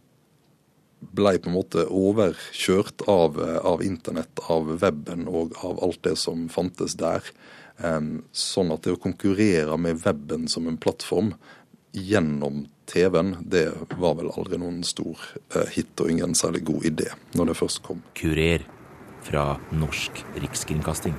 ble 1.00 1.36
på 1.38 1.50
en 1.50 1.56
måte 1.56 1.84
overkjørt 1.86 3.04
av, 3.08 3.38
av, 3.62 3.82
internett, 3.86 4.42
av 4.50 4.70
weben 4.82 5.28
og 5.30 5.54
av 5.64 5.78
alt 5.84 6.02
det 6.06 6.16
som 6.18 6.48
fantes 6.52 6.96
der. 6.98 7.22
Sånn 8.34 8.74
at 8.74 8.82
det 8.82 8.96
å 8.96 9.00
konkurrere 9.02 9.76
med 9.78 10.00
weben 10.02 10.48
som 10.50 10.66
en 10.66 10.80
plattform 10.80 11.32
gjennom 11.92 12.66
TV-en, 12.88 13.36
det 13.40 13.70
var 14.00 14.16
vel 14.18 14.30
aldri 14.32 14.58
noen 14.60 14.82
stor 14.86 15.20
eh, 15.54 15.68
hit 15.74 16.00
og 16.00 16.10
ingen 16.12 16.34
særlig 16.36 16.64
god 16.68 16.86
idé 16.88 17.08
når 17.36 17.50
det 17.50 17.58
først 17.58 17.82
kom. 17.84 18.02
Kurer 18.16 18.64
fra 19.26 19.58
Norsk 19.76 20.22
Rikskringkasting. 20.38 21.16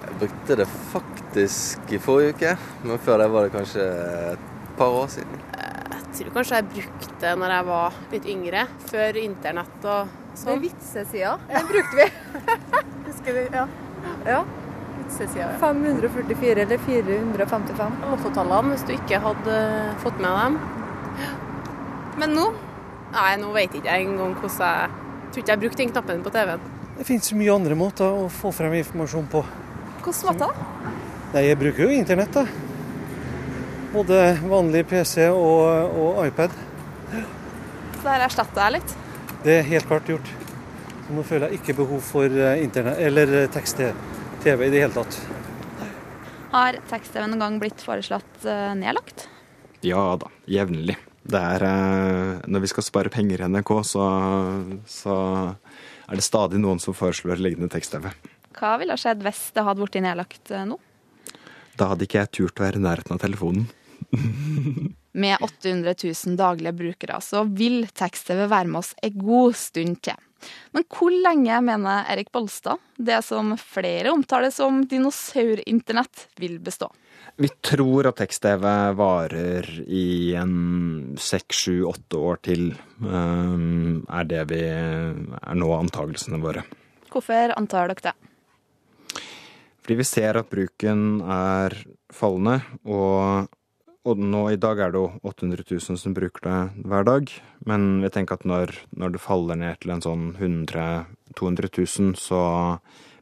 Jeg 0.00 0.18
brukte 0.22 0.58
det 0.60 0.66
faktisk 0.92 1.94
i 1.94 2.00
forrige 2.02 2.34
uke, 2.36 2.56
men 2.84 3.02
før 3.02 3.22
det 3.22 3.30
var 3.34 3.46
det 3.46 3.54
kanskje 3.54 3.86
et 4.34 4.50
par 4.78 5.02
år 5.02 5.10
siden 5.12 5.49
tror 6.16 6.32
kanskje 6.38 6.60
jeg 6.60 6.68
brukte 6.70 7.18
det 7.22 7.34
når 7.40 7.54
jeg 7.54 7.66
var 7.68 8.00
litt 8.14 8.26
yngre, 8.34 8.64
før 8.90 9.18
internett 9.20 9.84
og 9.84 10.16
sånn. 10.34 10.56
Den 10.56 10.64
vitsesida, 10.64 11.36
den 11.50 11.68
brukte 11.70 12.00
vi. 12.00 12.08
Husker 13.10 13.38
du? 13.38 13.42
Ja. 13.54 13.66
ja. 14.28 14.40
Vitsesida, 15.00 15.46
ja. 15.46 15.60
544 15.62 16.64
eller 16.66 16.82
455. 16.86 18.00
Lottotallene, 18.14 18.74
hvis 18.74 18.86
du 18.88 18.96
ikke 18.96 19.22
hadde 19.22 19.60
fått 20.02 20.18
med 20.22 20.40
dem. 20.40 20.58
Men 22.20 22.36
nå? 22.36 22.50
Nei, 23.10 23.30
nå 23.42 23.54
vet 23.54 23.72
jeg 23.74 23.82
ikke 23.82 23.96
engang 24.04 24.36
hvordan 24.38 24.66
jeg 24.66 24.98
Tror 25.30 25.44
ikke 25.44 25.52
jeg 25.52 25.60
brukte 25.62 25.78
den 25.78 25.90
knappen 25.92 26.22
på 26.24 26.30
TV-en. 26.34 26.62
Det 26.96 27.04
finnes 27.06 27.28
så 27.30 27.36
mye 27.38 27.52
andre 27.54 27.76
måter 27.78 28.16
å 28.18 28.24
få 28.34 28.50
frem 28.50 28.72
informasjon 28.80 29.28
på. 29.30 29.44
Hvilke 30.02 30.14
måter? 30.26 30.56
Nei, 31.30 31.44
jeg 31.46 31.58
bruker 31.60 31.84
jo 31.86 31.94
internett, 31.94 32.34
da. 32.34 32.42
Både 33.90 34.38
vanlig 34.46 34.84
PC 34.86 35.24
og, 35.34 35.96
og 35.98 36.20
iPad. 36.28 36.52
Så 37.10 38.04
det 38.04 38.12
her 38.12 38.22
erstatta 38.28 38.68
litt. 38.70 38.92
Det 39.42 39.56
er 39.58 39.66
helt 39.66 39.88
klart 39.90 40.06
gjort. 40.08 40.28
Så 41.06 41.16
nå 41.16 41.24
føler 41.26 41.50
jeg 41.50 41.58
ikke 41.58 41.74
behov 41.80 42.04
for 42.06 42.30
eh, 42.30 42.62
internett, 42.62 43.00
eller 43.02 43.32
eh, 43.34 43.48
tekst-TV 43.50 44.62
i 44.66 44.70
det 44.70 44.84
hele 44.84 44.94
tatt. 44.94 45.18
Har 46.52 46.78
tekst-TV 46.90 47.24
noen 47.26 47.42
gang 47.42 47.56
blitt 47.62 47.82
foreslått 47.82 48.46
eh, 48.46 48.70
nedlagt? 48.78 49.26
Ja 49.82 50.04
da, 50.20 50.30
jevnlig. 50.46 50.94
Det 51.30 51.40
er 51.40 51.64
Når 52.48 52.62
vi 52.62 52.70
skal 52.70 52.84
spare 52.86 53.10
penger 53.12 53.42
i 53.42 53.48
NRK, 53.50 53.72
så, 53.84 54.06
så 54.88 55.16
er 55.50 56.16
det 56.16 56.24
stadig 56.24 56.62
noen 56.62 56.80
som 56.80 56.96
foreslår 56.96 57.42
liggende 57.42 57.68
tekst-TV. 57.74 58.06
Hva 58.56 58.76
ville 58.80 58.94
ha 58.94 59.02
skjedd 59.02 59.26
hvis 59.26 59.42
det 59.56 59.66
hadde 59.66 59.82
blitt 59.82 60.00
nedlagt 60.06 60.54
nå? 60.70 60.78
Da 61.76 61.90
hadde 61.92 62.06
ikke 62.06 62.22
jeg 62.22 62.32
turt 62.38 62.60
å 62.60 62.66
være 62.68 62.80
i 62.80 62.86
nærheten 62.86 63.18
av 63.18 63.22
telefonen. 63.22 63.68
Med 65.22 65.42
800 65.42 65.94
000 66.04 66.36
daglige 66.38 66.72
brukere 66.72 67.20
så 67.24 67.42
vil 67.44 67.82
tekst-TV 67.90 68.44
være 68.46 68.70
med 68.70 68.78
oss 68.82 68.92
en 69.02 69.16
god 69.18 69.56
stund 69.58 69.98
til. 70.06 70.18
Men 70.72 70.86
hvor 70.88 71.12
lenge 71.12 71.58
mener 71.66 72.06
Erik 72.08 72.30
Bolstad 72.32 72.80
det 72.96 73.18
som 73.26 73.52
flere 73.58 74.12
omtaler 74.14 74.52
som 74.54 74.84
dinosaurinternett, 74.88 76.28
vil 76.40 76.58
bestå? 76.62 76.88
Vi 77.40 77.48
tror 77.64 78.08
at 78.10 78.18
tekst-TV 78.20 78.64
varer 78.96 79.68
i 79.86 80.32
en 80.38 81.16
seks, 81.20 81.64
sju, 81.66 81.76
åtte 81.88 82.18
år 82.18 82.40
til. 82.46 82.70
Um, 83.00 84.02
er 84.08 84.26
det 84.28 84.46
vi 84.50 84.62
er 84.64 85.56
nå 85.56 85.70
antagelsene 85.76 86.40
våre. 86.42 86.64
Hvorfor 87.10 87.54
antar 87.56 87.90
dere 87.90 88.10
det? 88.10 88.16
Fordi 89.80 89.96
vi 89.98 90.06
ser 90.06 90.38
at 90.38 90.50
bruken 90.52 91.22
er 91.24 91.74
fallende, 92.14 92.60
og, 92.84 93.48
og 94.08 94.20
nå 94.20 94.46
i 94.48 94.58
dag 94.60 94.80
er 94.80 94.92
det 94.94 95.00
jo 95.00 95.08
800 95.28 95.64
000 95.68 95.98
som 96.00 96.14
bruker 96.16 96.46
det 96.46 96.86
hver 96.88 97.04
dag. 97.04 97.32
Men 97.68 97.88
vi 98.04 98.10
tenker 98.12 98.38
at 98.38 98.46
når, 98.48 98.72
når 98.96 99.14
det 99.14 99.22
faller 99.24 99.58
ned 99.60 99.80
til 99.82 99.92
en 99.92 100.04
sånn 100.04 100.30
100 100.38 100.86
200 101.36 101.68
000, 101.76 102.14
så 102.18 102.40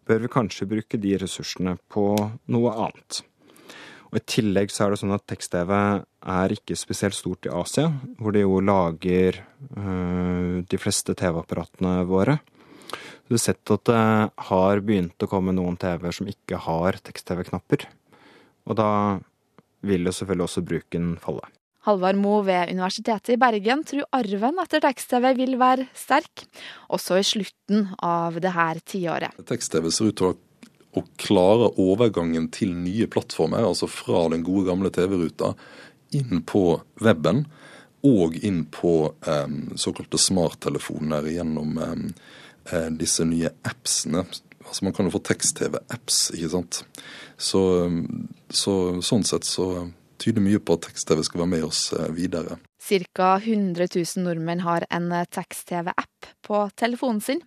bør 0.09 0.23
vi 0.25 0.31
kanskje 0.33 0.69
bruke 0.69 1.01
de 1.01 1.17
ressursene 1.21 1.77
på 1.93 2.13
noe 2.49 2.75
annet. 2.87 3.23
Og 4.09 4.17
I 4.17 4.25
tillegg 4.25 4.73
så 4.73 4.87
er 4.87 4.95
det 4.95 5.01
sånn 5.03 5.13
at 5.13 5.27
tekst-TV 5.29 5.73
er 5.77 6.55
ikke 6.55 6.79
spesielt 6.81 7.17
stort 7.17 7.45
i 7.45 7.53
Asia, 7.53 7.91
hvor 8.17 8.33
de 8.33 8.47
jo 8.47 8.63
lager 8.65 9.43
øh, 9.77 10.65
de 10.65 10.81
fleste 10.81 11.13
TV-apparatene 11.19 12.07
våre. 12.09 12.39
Du 13.29 13.35
har 13.37 13.43
sett 13.43 13.75
at 13.75 13.85
det 13.91 14.05
har 14.49 14.81
begynt 14.81 15.21
å 15.21 15.29
komme 15.29 15.53
noen 15.53 15.77
TV-er 15.77 16.17
som 16.17 16.31
ikke 16.31 16.63
har 16.65 16.97
tekst-TV-knapper. 17.05 17.85
Og 18.69 18.81
da 18.81 18.91
vil 19.87 20.09
jo 20.09 20.15
selvfølgelig 20.15 20.49
også 20.49 20.65
bruken 20.67 21.15
falle. 21.23 21.47
Halvard 21.87 22.19
Moe 22.21 22.43
ved 22.45 22.73
Universitetet 22.75 23.37
i 23.37 23.41
Bergen 23.41 23.85
tror 23.87 24.09
arven 24.19 24.59
etter 24.61 24.83
tekst-TV 24.85 25.31
vil 25.39 25.55
være 25.61 25.87
sterk, 25.97 26.45
også 26.93 27.21
i 27.21 27.25
slutten 27.25 27.87
av 28.05 28.37
det 28.43 28.53
her 28.53 28.81
tiåret. 28.85 29.39
Tekst-TV 29.49 29.89
ser 29.95 30.11
ut 30.11 30.19
til 30.19 30.33
å, 30.33 30.35
å 30.99 31.05
klare 31.21 31.71
overgangen 31.81 32.51
til 32.53 32.75
nye 32.77 33.09
plattformer, 33.11 33.65
altså 33.65 33.89
fra 33.89 34.27
den 34.35 34.45
gode 34.47 34.67
gamle 34.69 34.93
TV-ruta 34.93 35.55
inn 36.19 36.43
på 36.49 36.65
weben 37.05 37.47
og 38.07 38.37
inn 38.47 38.65
på 38.73 38.93
um, 39.27 39.57
såkalte 39.79 40.21
smarttelefoner 40.23 41.27
gjennom 41.33 41.79
um, 41.79 42.05
disse 42.99 43.25
nye 43.27 43.51
appsene. 43.67 44.27
Altså 44.69 44.85
Man 44.85 44.95
kan 44.97 45.09
jo 45.09 45.15
få 45.17 45.23
tekst-TV-apps, 45.25 46.19
ikke 46.37 46.53
sant. 46.53 46.83
Så, 47.41 47.63
så, 48.51 48.75
sånn 49.05 49.27
sett 49.27 49.49
så 49.49 49.89
tyder 50.21 50.45
mye 50.45 50.61
på 50.61 50.77
at 50.77 50.89
tekst-TV 50.89 51.23
skal 51.27 51.45
være 51.45 51.53
med 51.57 51.69
oss 51.69 51.89
videre. 52.15 52.59
Ca. 52.89 53.37
100 53.39 53.89
000 53.95 54.27
nordmenn 54.27 54.65
har 54.67 54.87
en 54.91 55.13
tekst-TV-app 55.35 56.33
på 56.47 56.67
telefonen 56.79 57.23
sin. 57.25 57.43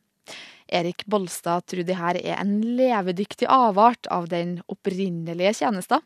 Erik 0.72 1.04
Bolstad 1.06 1.66
tror 1.68 1.84
det 1.84 1.98
her 2.00 2.18
er 2.22 2.38
en 2.40 2.54
levedyktig 2.78 3.48
avart 3.52 4.08
av 4.14 4.30
den 4.32 4.60
opprinnelige 4.72 5.58
tjenesten, 5.60 6.04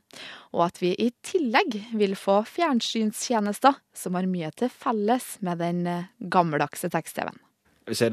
og 0.57 0.65
at 0.67 0.81
vi 0.81 0.95
i 0.97 1.11
tillegg 1.25 1.77
vil 1.93 2.17
få 2.17 2.41
fjernsynstjenester 2.49 3.77
som 3.95 4.17
har 4.17 4.29
mye 4.29 4.49
til 4.57 4.73
felles 4.73 5.35
med 5.45 5.61
den 5.61 5.85
gammeldagse 6.33 6.89
tekst-TV-en. 6.89 7.44
Det, 7.85 8.09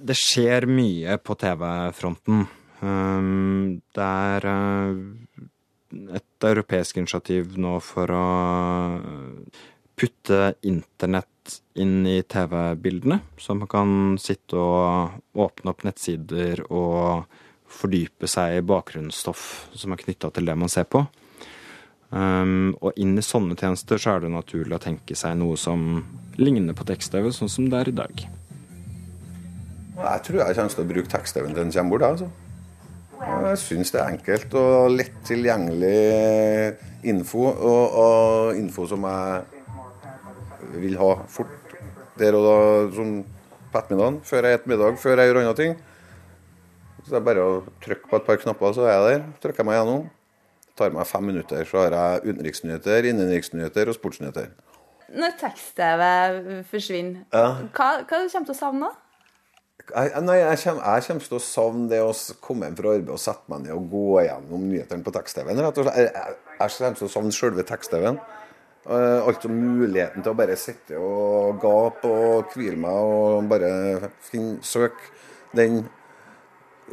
det 0.00 0.16
skjer 0.16 0.64
mye 0.70 1.18
på 1.20 1.36
TV-fronten. 1.36 2.46
Um, 2.80 3.80
det 3.92 4.04
er 4.04 4.46
et 6.16 6.46
europeisk 6.48 6.98
initiativ 7.00 7.58
nå 7.60 7.76
for 7.84 8.10
å 8.12 8.24
putte 9.94 10.54
internett 10.66 11.60
inn 11.78 12.06
i 12.08 12.22
TV-bildene. 12.22 13.20
Så 13.38 13.54
man 13.54 13.68
kan 13.70 14.16
sitte 14.20 14.56
og 14.58 15.36
åpne 15.36 15.74
opp 15.74 15.84
nettsider 15.86 16.64
og 16.70 17.28
fordype 17.74 18.28
seg 18.30 18.58
i 18.58 18.64
bakgrunnsstoff 18.64 19.44
som 19.74 19.92
er 19.92 20.00
knytta 20.00 20.30
til 20.32 20.48
det 20.48 20.56
man 20.58 20.72
ser 20.72 20.88
på. 20.88 21.04
Um, 22.14 22.76
og 22.78 22.94
inn 23.00 23.16
i 23.18 23.24
sånne 23.26 23.56
tjenester 23.58 23.98
så 23.98 24.14
er 24.14 24.24
det 24.24 24.30
naturlig 24.30 24.76
å 24.76 24.82
tenke 24.82 25.16
seg 25.18 25.34
noe 25.40 25.58
som 25.58 26.04
ligner 26.38 26.76
på 26.76 26.86
tekst-TV, 26.86 27.32
sånn 27.34 27.50
som 27.50 27.66
det 27.70 27.80
er 27.80 27.90
i 27.90 27.96
dag. 28.04 28.26
Jeg 29.94 30.22
tror 30.26 30.40
jeg 30.40 30.56
kommer 30.56 30.74
til 30.74 30.82
å 30.82 30.90
bruke 30.90 31.10
tekst-TV-en 31.12 31.54
til 31.54 31.62
den 31.62 31.72
kommer 31.74 31.94
bort. 31.94 32.06
Altså. 32.08 32.30
Jeg 33.24 33.58
syns 33.62 33.92
det 33.94 34.00
er 34.00 34.10
enkelt 34.12 34.56
og 34.58 34.94
lett 34.98 35.20
tilgjengelig 35.28 36.74
info, 37.06 37.44
og, 37.52 37.94
og, 38.02 38.58
info 38.58 38.88
som 38.90 39.06
jeg 39.06 40.80
vil 40.82 40.98
ha 40.98 41.12
fort 41.30 41.76
der 42.18 42.36
og 42.36 42.46
da, 42.46 42.56
sånn 42.94 43.14
på 43.70 43.80
ettermiddagen, 43.80 44.18
før 44.26 44.48
jeg 44.48 44.58
spiser 44.58 44.72
middag, 44.72 44.98
før 45.02 45.22
jeg 45.22 45.30
gjør 45.30 45.40
andre 45.42 45.54
ting. 45.60 45.78
Så 47.04 47.12
det 47.12 47.20
er 47.20 47.24
bare 47.28 47.46
å 47.46 47.54
trykke 47.84 48.10
på 48.10 48.18
et 48.18 48.26
par 48.26 48.42
knapper, 48.42 48.76
så 48.76 48.84
er 48.86 48.92
jeg 48.94 49.06
der. 49.06 49.24
Trykker 49.42 49.62
jeg 49.62 49.68
meg 49.68 49.78
gjennom. 49.80 50.04
Det 50.64 50.76
tar 50.80 50.94
meg 50.94 51.08
fem 51.10 51.26
minutter, 51.30 51.64
så 51.68 51.82
har 51.84 51.96
jeg 51.96 52.34
utenriksnyheter, 52.34 53.08
innenriksnyheter 53.10 53.90
og 53.90 53.98
sportsnyheter. 53.98 54.52
Når 55.14 55.34
tekst-TV 55.38 56.04
forsvinner, 56.70 57.26
ja. 57.30 57.48
hva, 57.76 57.88
hva 58.02 58.06
kommer 58.08 58.30
du 58.30 58.50
til 58.50 58.54
å 58.56 58.58
savne? 58.58 58.92
Jeg, 59.82 60.10
nei, 60.22 60.36
jeg 60.38 60.58
kommer, 60.62 60.84
jeg 60.86 61.04
kommer, 61.08 61.24
til 61.26 61.36
å 61.36 61.42
savne 61.42 61.88
det 61.90 61.98
å 62.00 62.12
komme 62.42 62.68
hjem 62.68 62.76
fra 62.78 62.92
arbeid 62.94 63.10
og 63.10 63.20
sette 63.20 63.50
meg 63.50 63.64
ned 63.64 63.74
og 63.74 63.88
gå 63.90 64.22
gjennom 64.22 64.68
nyhetene 64.70 65.04
på 65.04 65.12
tekst-TV-en. 65.16 65.60
Jeg, 65.60 65.84
jeg, 65.90 66.36
jeg 66.60 66.74
kommer 66.76 67.00
til 67.00 67.08
å 67.08 67.12
savne 67.12 67.34
selve 67.34 67.64
tekst-TV-en. 67.68 68.20
Uh, 68.84 69.24
altså 69.24 69.50
muligheten 69.50 70.22
til 70.22 70.30
å 70.30 70.36
bare 70.36 70.56
sitte 70.60 71.00
og 71.00 71.58
gape 71.62 72.08
og 72.08 72.52
hvile 72.52 72.76
meg 72.82 72.96
og 73.08 73.46
bare 73.48 74.10
søke 74.60 75.08
den 75.56 75.78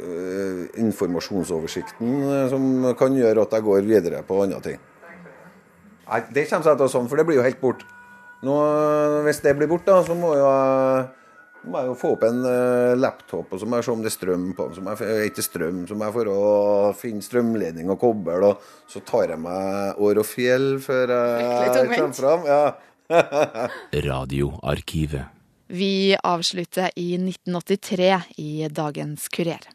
uh, 0.00 0.62
informasjonsoversikten 0.80 2.14
uh, 2.24 2.44
som 2.48 2.92
kan 2.98 3.16
gjøre 3.16 3.44
at 3.44 3.56
jeg 3.58 3.66
går 3.68 3.88
videre 3.88 4.22
på 4.26 4.42
andre 4.42 4.60
ting. 4.66 4.84
Nei, 6.10 6.22
det 6.34 6.48
kommer 6.50 6.72
jeg 6.72 6.82
til 6.82 6.90
å 6.90 6.92
savne, 6.98 7.12
for 7.12 7.20
det 7.20 7.28
blir 7.28 7.40
jo 7.40 7.46
helt 7.46 7.60
bort. 7.62 7.86
Hvis 8.42 9.44
det 9.44 9.54
blir 9.54 9.70
borte, 9.70 9.94
så 10.02 10.16
må 10.18 10.34
jo 10.34 10.48
jeg 10.48 11.10
må 11.64 11.82
jeg 11.82 11.90
jo 11.90 11.98
få 11.98 12.12
opp 12.16 12.24
en 12.26 12.40
uh, 12.44 12.94
laptop 12.98 13.52
og 13.52 13.60
så 13.60 13.68
må 13.68 13.78
jeg 13.78 13.86
se 13.86 13.92
om 13.94 14.02
det 14.04 14.10
er 14.10 14.16
strøm 14.16 14.46
på 14.58 14.68
den. 14.68 14.76
Så 14.76 14.84
må 14.84 14.94
jeg 14.96 15.32
ikke 15.32 15.44
strøm, 15.46 15.82
så 15.88 15.98
må 15.98 16.08
jeg 16.08 16.16
for 16.16 16.32
å 16.32 16.40
finne 16.98 17.26
strømledning 17.26 17.92
og 17.92 18.00
kobbel. 18.02 18.48
Og 18.50 18.72
så 18.90 19.04
tar 19.06 19.34
jeg 19.34 19.42
meg 19.42 20.00
år 20.02 20.22
og 20.22 20.28
fjell 20.28 20.74
før 20.82 21.14
jeg 21.76 21.92
kommer 21.94 22.16
fram. 22.16 22.48
Ja. 22.48 22.64
Radioarkivet. 24.08 25.38
Vi 25.72 26.16
avslutter 26.22 26.90
i 26.96 27.14
1983 27.16 28.10
i 28.36 28.68
dagens 28.68 29.28
Kurer. 29.32 29.70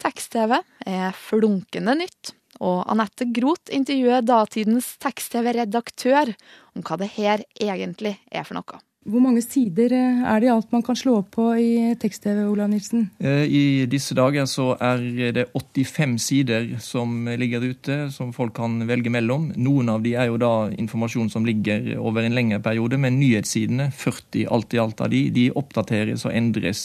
Tekst-TV 0.00 0.58
er 0.88 1.16
flunkende 1.16 1.94
nytt, 1.96 2.34
og 2.60 2.82
Anette 2.92 3.24
Groth 3.32 3.72
intervjuer 3.72 4.24
datidens 4.24 4.90
tekst-TV-redaktør 5.00 6.34
om 6.76 6.84
hva 6.84 6.98
det 7.00 7.08
her 7.16 7.44
egentlig 7.56 8.18
er 8.28 8.44
for 8.44 8.60
noe. 8.60 8.80
Hvor 9.08 9.22
mange 9.24 9.40
sider 9.40 9.94
er 9.96 10.42
det 10.42 10.48
i 10.50 10.50
alt 10.52 10.74
man 10.74 10.82
kan 10.84 10.96
slå 10.98 11.14
opp 11.22 11.30
på 11.32 11.44
i 11.56 11.94
tekst-TV, 11.96 12.42
Olav 12.44 12.68
Nilsen? 12.68 13.06
I 13.24 13.86
disse 13.88 14.12
dager 14.12 14.44
så 14.44 14.74
er 14.76 15.32
det 15.32 15.46
85 15.56 16.18
sider 16.20 16.66
som 16.84 17.24
ligger 17.40 17.64
ute, 17.64 17.96
som 18.12 18.34
folk 18.36 18.52
kan 18.58 18.74
velge 18.84 19.08
mellom. 19.08 19.46
Noen 19.56 19.88
av 19.88 20.04
de 20.04 20.12
er 20.20 20.28
jo 20.28 20.36
da 20.42 20.68
informasjon 20.76 21.32
som 21.32 21.48
ligger 21.48 21.94
over 21.96 22.28
en 22.28 22.36
lengre 22.36 22.60
periode, 22.60 23.00
men 23.00 23.16
nyhetssidene, 23.22 23.88
40 23.88 24.44
alt 24.52 24.76
i 24.76 24.82
alt 24.84 25.00
av 25.00 25.08
de, 25.14 25.22
de 25.32 25.46
oppdateres 25.56 26.26
og 26.28 26.36
endres 26.36 26.82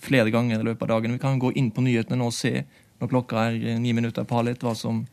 flere 0.00 0.32
ganger 0.32 0.62
i 0.62 0.68
løpet 0.70 0.86
av 0.88 0.94
dagen. 0.94 1.18
Vi 1.18 1.24
kan 1.26 1.36
gå 1.42 1.52
inn 1.52 1.68
på 1.68 1.84
nyhetene 1.84 2.16
nå 2.16 2.30
og 2.30 2.36
se 2.38 2.62
når 2.96 3.12
klokka 3.12 3.50
er 3.50 3.76
ni 3.76 3.92
minutter 3.92 4.24
på 4.24 4.40
halv 4.40 4.54
ett, 4.54 4.64
hva 4.64 4.72
som 4.72 5.04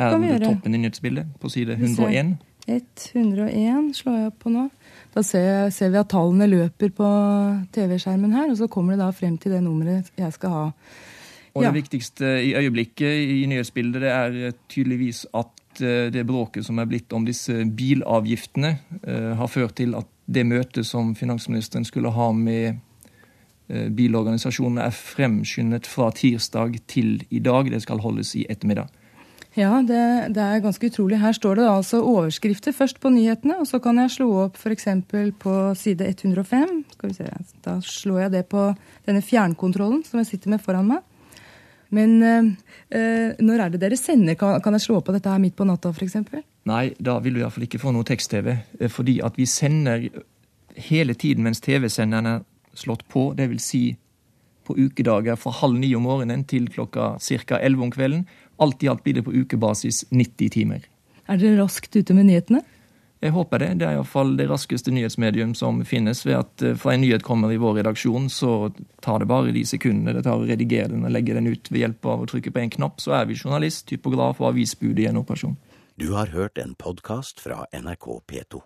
er 0.00 0.16
toppen 0.40 0.72
i 0.72 0.80
nyhetsbildet 0.80 1.36
på 1.44 1.52
side 1.52 1.76
101. 1.76 2.38
101 2.68 3.92
slår 3.98 4.16
jeg 4.16 4.32
opp 4.32 4.40
på 4.44 4.52
nå. 4.54 4.68
Da 5.12 5.20
ser, 5.20 5.68
ser, 5.74 5.90
vi 5.92 6.00
at 6.00 6.08
tallene 6.08 6.48
løper 6.48 6.92
på 6.96 7.08
TV-skjermen 7.74 8.32
her, 8.32 8.48
og 8.48 8.56
så 8.56 8.68
kommer 8.72 8.94
det 8.94 9.02
da 9.02 9.10
frem 9.12 9.36
til 9.40 9.52
det 9.52 9.60
nummeret 9.64 10.08
jeg 10.16 10.32
skal 10.38 10.54
ha. 10.54 10.68
Og 11.52 11.62
Ja. 11.62 11.68
det 11.68 11.82
viktigste 11.82 12.24
i 12.40 12.54
øyeblikket 12.56 13.12
i 13.28 13.44
nyhetsbildet 13.46 14.00
det 14.00 14.10
er 14.10 14.52
tydeligvis 14.68 15.26
at 15.34 15.82
eh, 15.82 16.08
det 16.08 16.26
bråket 16.26 16.64
som 16.64 16.78
er 16.78 16.86
blitt 16.86 17.12
om 17.12 17.26
disse 17.26 17.52
bilavgiftene, 17.52 18.78
eh, 19.04 19.34
har 19.36 19.46
ført 19.46 19.76
til 19.76 19.94
at 19.94 20.06
det 20.26 20.46
møtet 20.46 20.86
som 20.86 21.14
finansministeren 21.14 21.84
skulle 21.84 22.10
ha 22.10 22.32
med 22.32 22.78
eh, 23.68 23.90
bilorganisasjonene, 23.90 24.80
er 24.80 24.96
fremskyndet 24.96 25.86
fra 25.86 26.10
tirsdag 26.10 26.80
til 26.86 27.22
i 27.30 27.38
dag. 27.38 27.70
Det 27.70 27.82
skal 27.82 28.00
holdes 28.00 28.34
i 28.34 28.46
ettermiddag. 28.48 28.88
Ja, 29.52 29.82
det, 29.84 30.32
det 30.32 30.40
er 30.40 30.62
ganske 30.64 30.88
utrolig. 30.88 31.18
Her 31.20 31.34
står 31.36 31.58
det 31.60 31.66
altså 31.68 32.00
overskrifter 32.00 32.72
først 32.72 33.00
på 33.02 33.10
nyhetene, 33.12 33.58
og 33.60 33.66
så 33.68 33.82
kan 33.84 33.98
jeg 34.00 34.14
slå 34.14 34.28
opp 34.46 34.56
f.eks. 34.56 34.86
på 35.42 35.56
side 35.76 36.08
105. 36.08 36.84
Skal 36.94 37.12
vi 37.12 37.16
se, 37.18 37.26
Da 37.64 37.76
slår 37.84 38.24
jeg 38.26 38.32
det 38.38 38.46
på 38.48 38.70
denne 39.04 39.20
fjernkontrollen 39.20 40.06
som 40.08 40.22
jeg 40.22 40.30
sitter 40.30 40.54
med 40.54 40.64
foran 40.64 40.88
meg. 40.88 41.02
Men 41.92 42.22
eh, 42.24 43.36
når 43.44 43.66
er 43.66 43.74
det 43.74 43.82
dere 43.82 43.98
sender? 44.00 44.38
Kan, 44.40 44.56
kan 44.64 44.72
jeg 44.78 44.86
slå 44.86 45.02
opp 45.02 45.10
på 45.10 45.16
dette 45.18 45.28
her 45.28 45.42
midt 45.42 45.58
på 45.58 45.68
natta 45.68 45.92
f.eks.? 45.92 46.16
Nei, 46.64 46.84
da 46.96 47.18
vil 47.20 47.36
du 47.36 47.42
iallfall 47.42 47.66
ikke 47.66 47.82
få 47.82 47.92
noe 47.92 48.08
tekst-TV. 48.08 48.54
eh, 48.80 48.88
Fordi 48.88 49.18
at 49.20 49.36
vi 49.36 49.44
sender 49.44 50.08
hele 50.88 51.12
tiden 51.12 51.44
mens 51.44 51.60
TV-senderen 51.60 52.30
er 52.30 52.46
slått 52.72 53.04
på. 53.12 53.34
Det 53.36 53.50
vil 53.52 53.60
si 53.60 53.90
på 54.64 54.78
ukedager 54.78 55.36
fra 55.36 55.52
halv 55.58 55.76
ni 55.76 55.90
om 55.98 56.06
morgenen 56.06 56.46
til 56.48 56.70
klokka 56.72 57.18
ca. 57.20 57.58
elleve 57.60 57.82
om 57.82 57.92
kvelden. 57.92 58.24
Alt 58.62 58.84
i 58.84 58.90
alt 58.90 59.02
blir 59.02 59.18
det 59.18 59.26
på 59.26 59.34
ukebasis 59.34 60.04
90 60.10 60.54
timer. 60.54 60.86
Er 61.26 61.40
dere 61.40 61.58
raskt 61.62 61.96
ute 61.96 62.14
med 62.14 62.28
nyhetene? 62.28 62.62
Jeg 63.22 63.30
håper 63.36 63.62
det. 63.62 63.68
Det 63.78 63.86
er 63.86 63.96
iallfall 63.96 64.32
det 64.38 64.48
raskeste 64.50 64.90
nyhetsmedium 64.90 65.52
som 65.54 65.78
finnes. 65.86 66.24
Ved 66.26 66.40
at 66.40 66.64
eh, 66.66 66.74
fra 66.78 66.96
en 66.96 67.04
nyhet 67.04 67.22
kommer 67.22 67.52
i 67.54 67.60
vår 67.62 67.78
redaksjon, 67.78 68.26
så 68.30 68.72
tar 69.04 69.22
det 69.22 69.28
bare 69.30 69.54
de 69.54 69.62
sekundene 69.68 70.16
det 70.16 70.24
tar 70.26 70.42
å 70.42 70.48
redigere 70.48 70.90
den 70.90 71.06
og 71.06 71.14
legge 71.14 71.36
den 71.38 71.46
ut 71.46 71.70
ved 71.70 71.84
hjelp 71.84 72.10
av 72.10 72.24
å 72.24 72.26
trykke 72.32 72.50
på 72.50 72.64
en 72.64 72.74
knapp. 72.78 72.98
Så 73.02 73.14
er 73.14 73.30
vi 73.30 73.38
journalist, 73.38 73.86
typograf 73.90 74.42
og 74.42 74.50
avisbud 74.50 74.98
i 74.98 75.06
en 75.10 75.22
operasjon. 75.22 75.54
Du 76.02 76.10
har 76.16 76.34
hørt 76.34 76.58
en 76.58 76.74
podkast 76.74 77.38
fra 77.44 77.62
NRK 77.70 78.10
P2. 78.26 78.64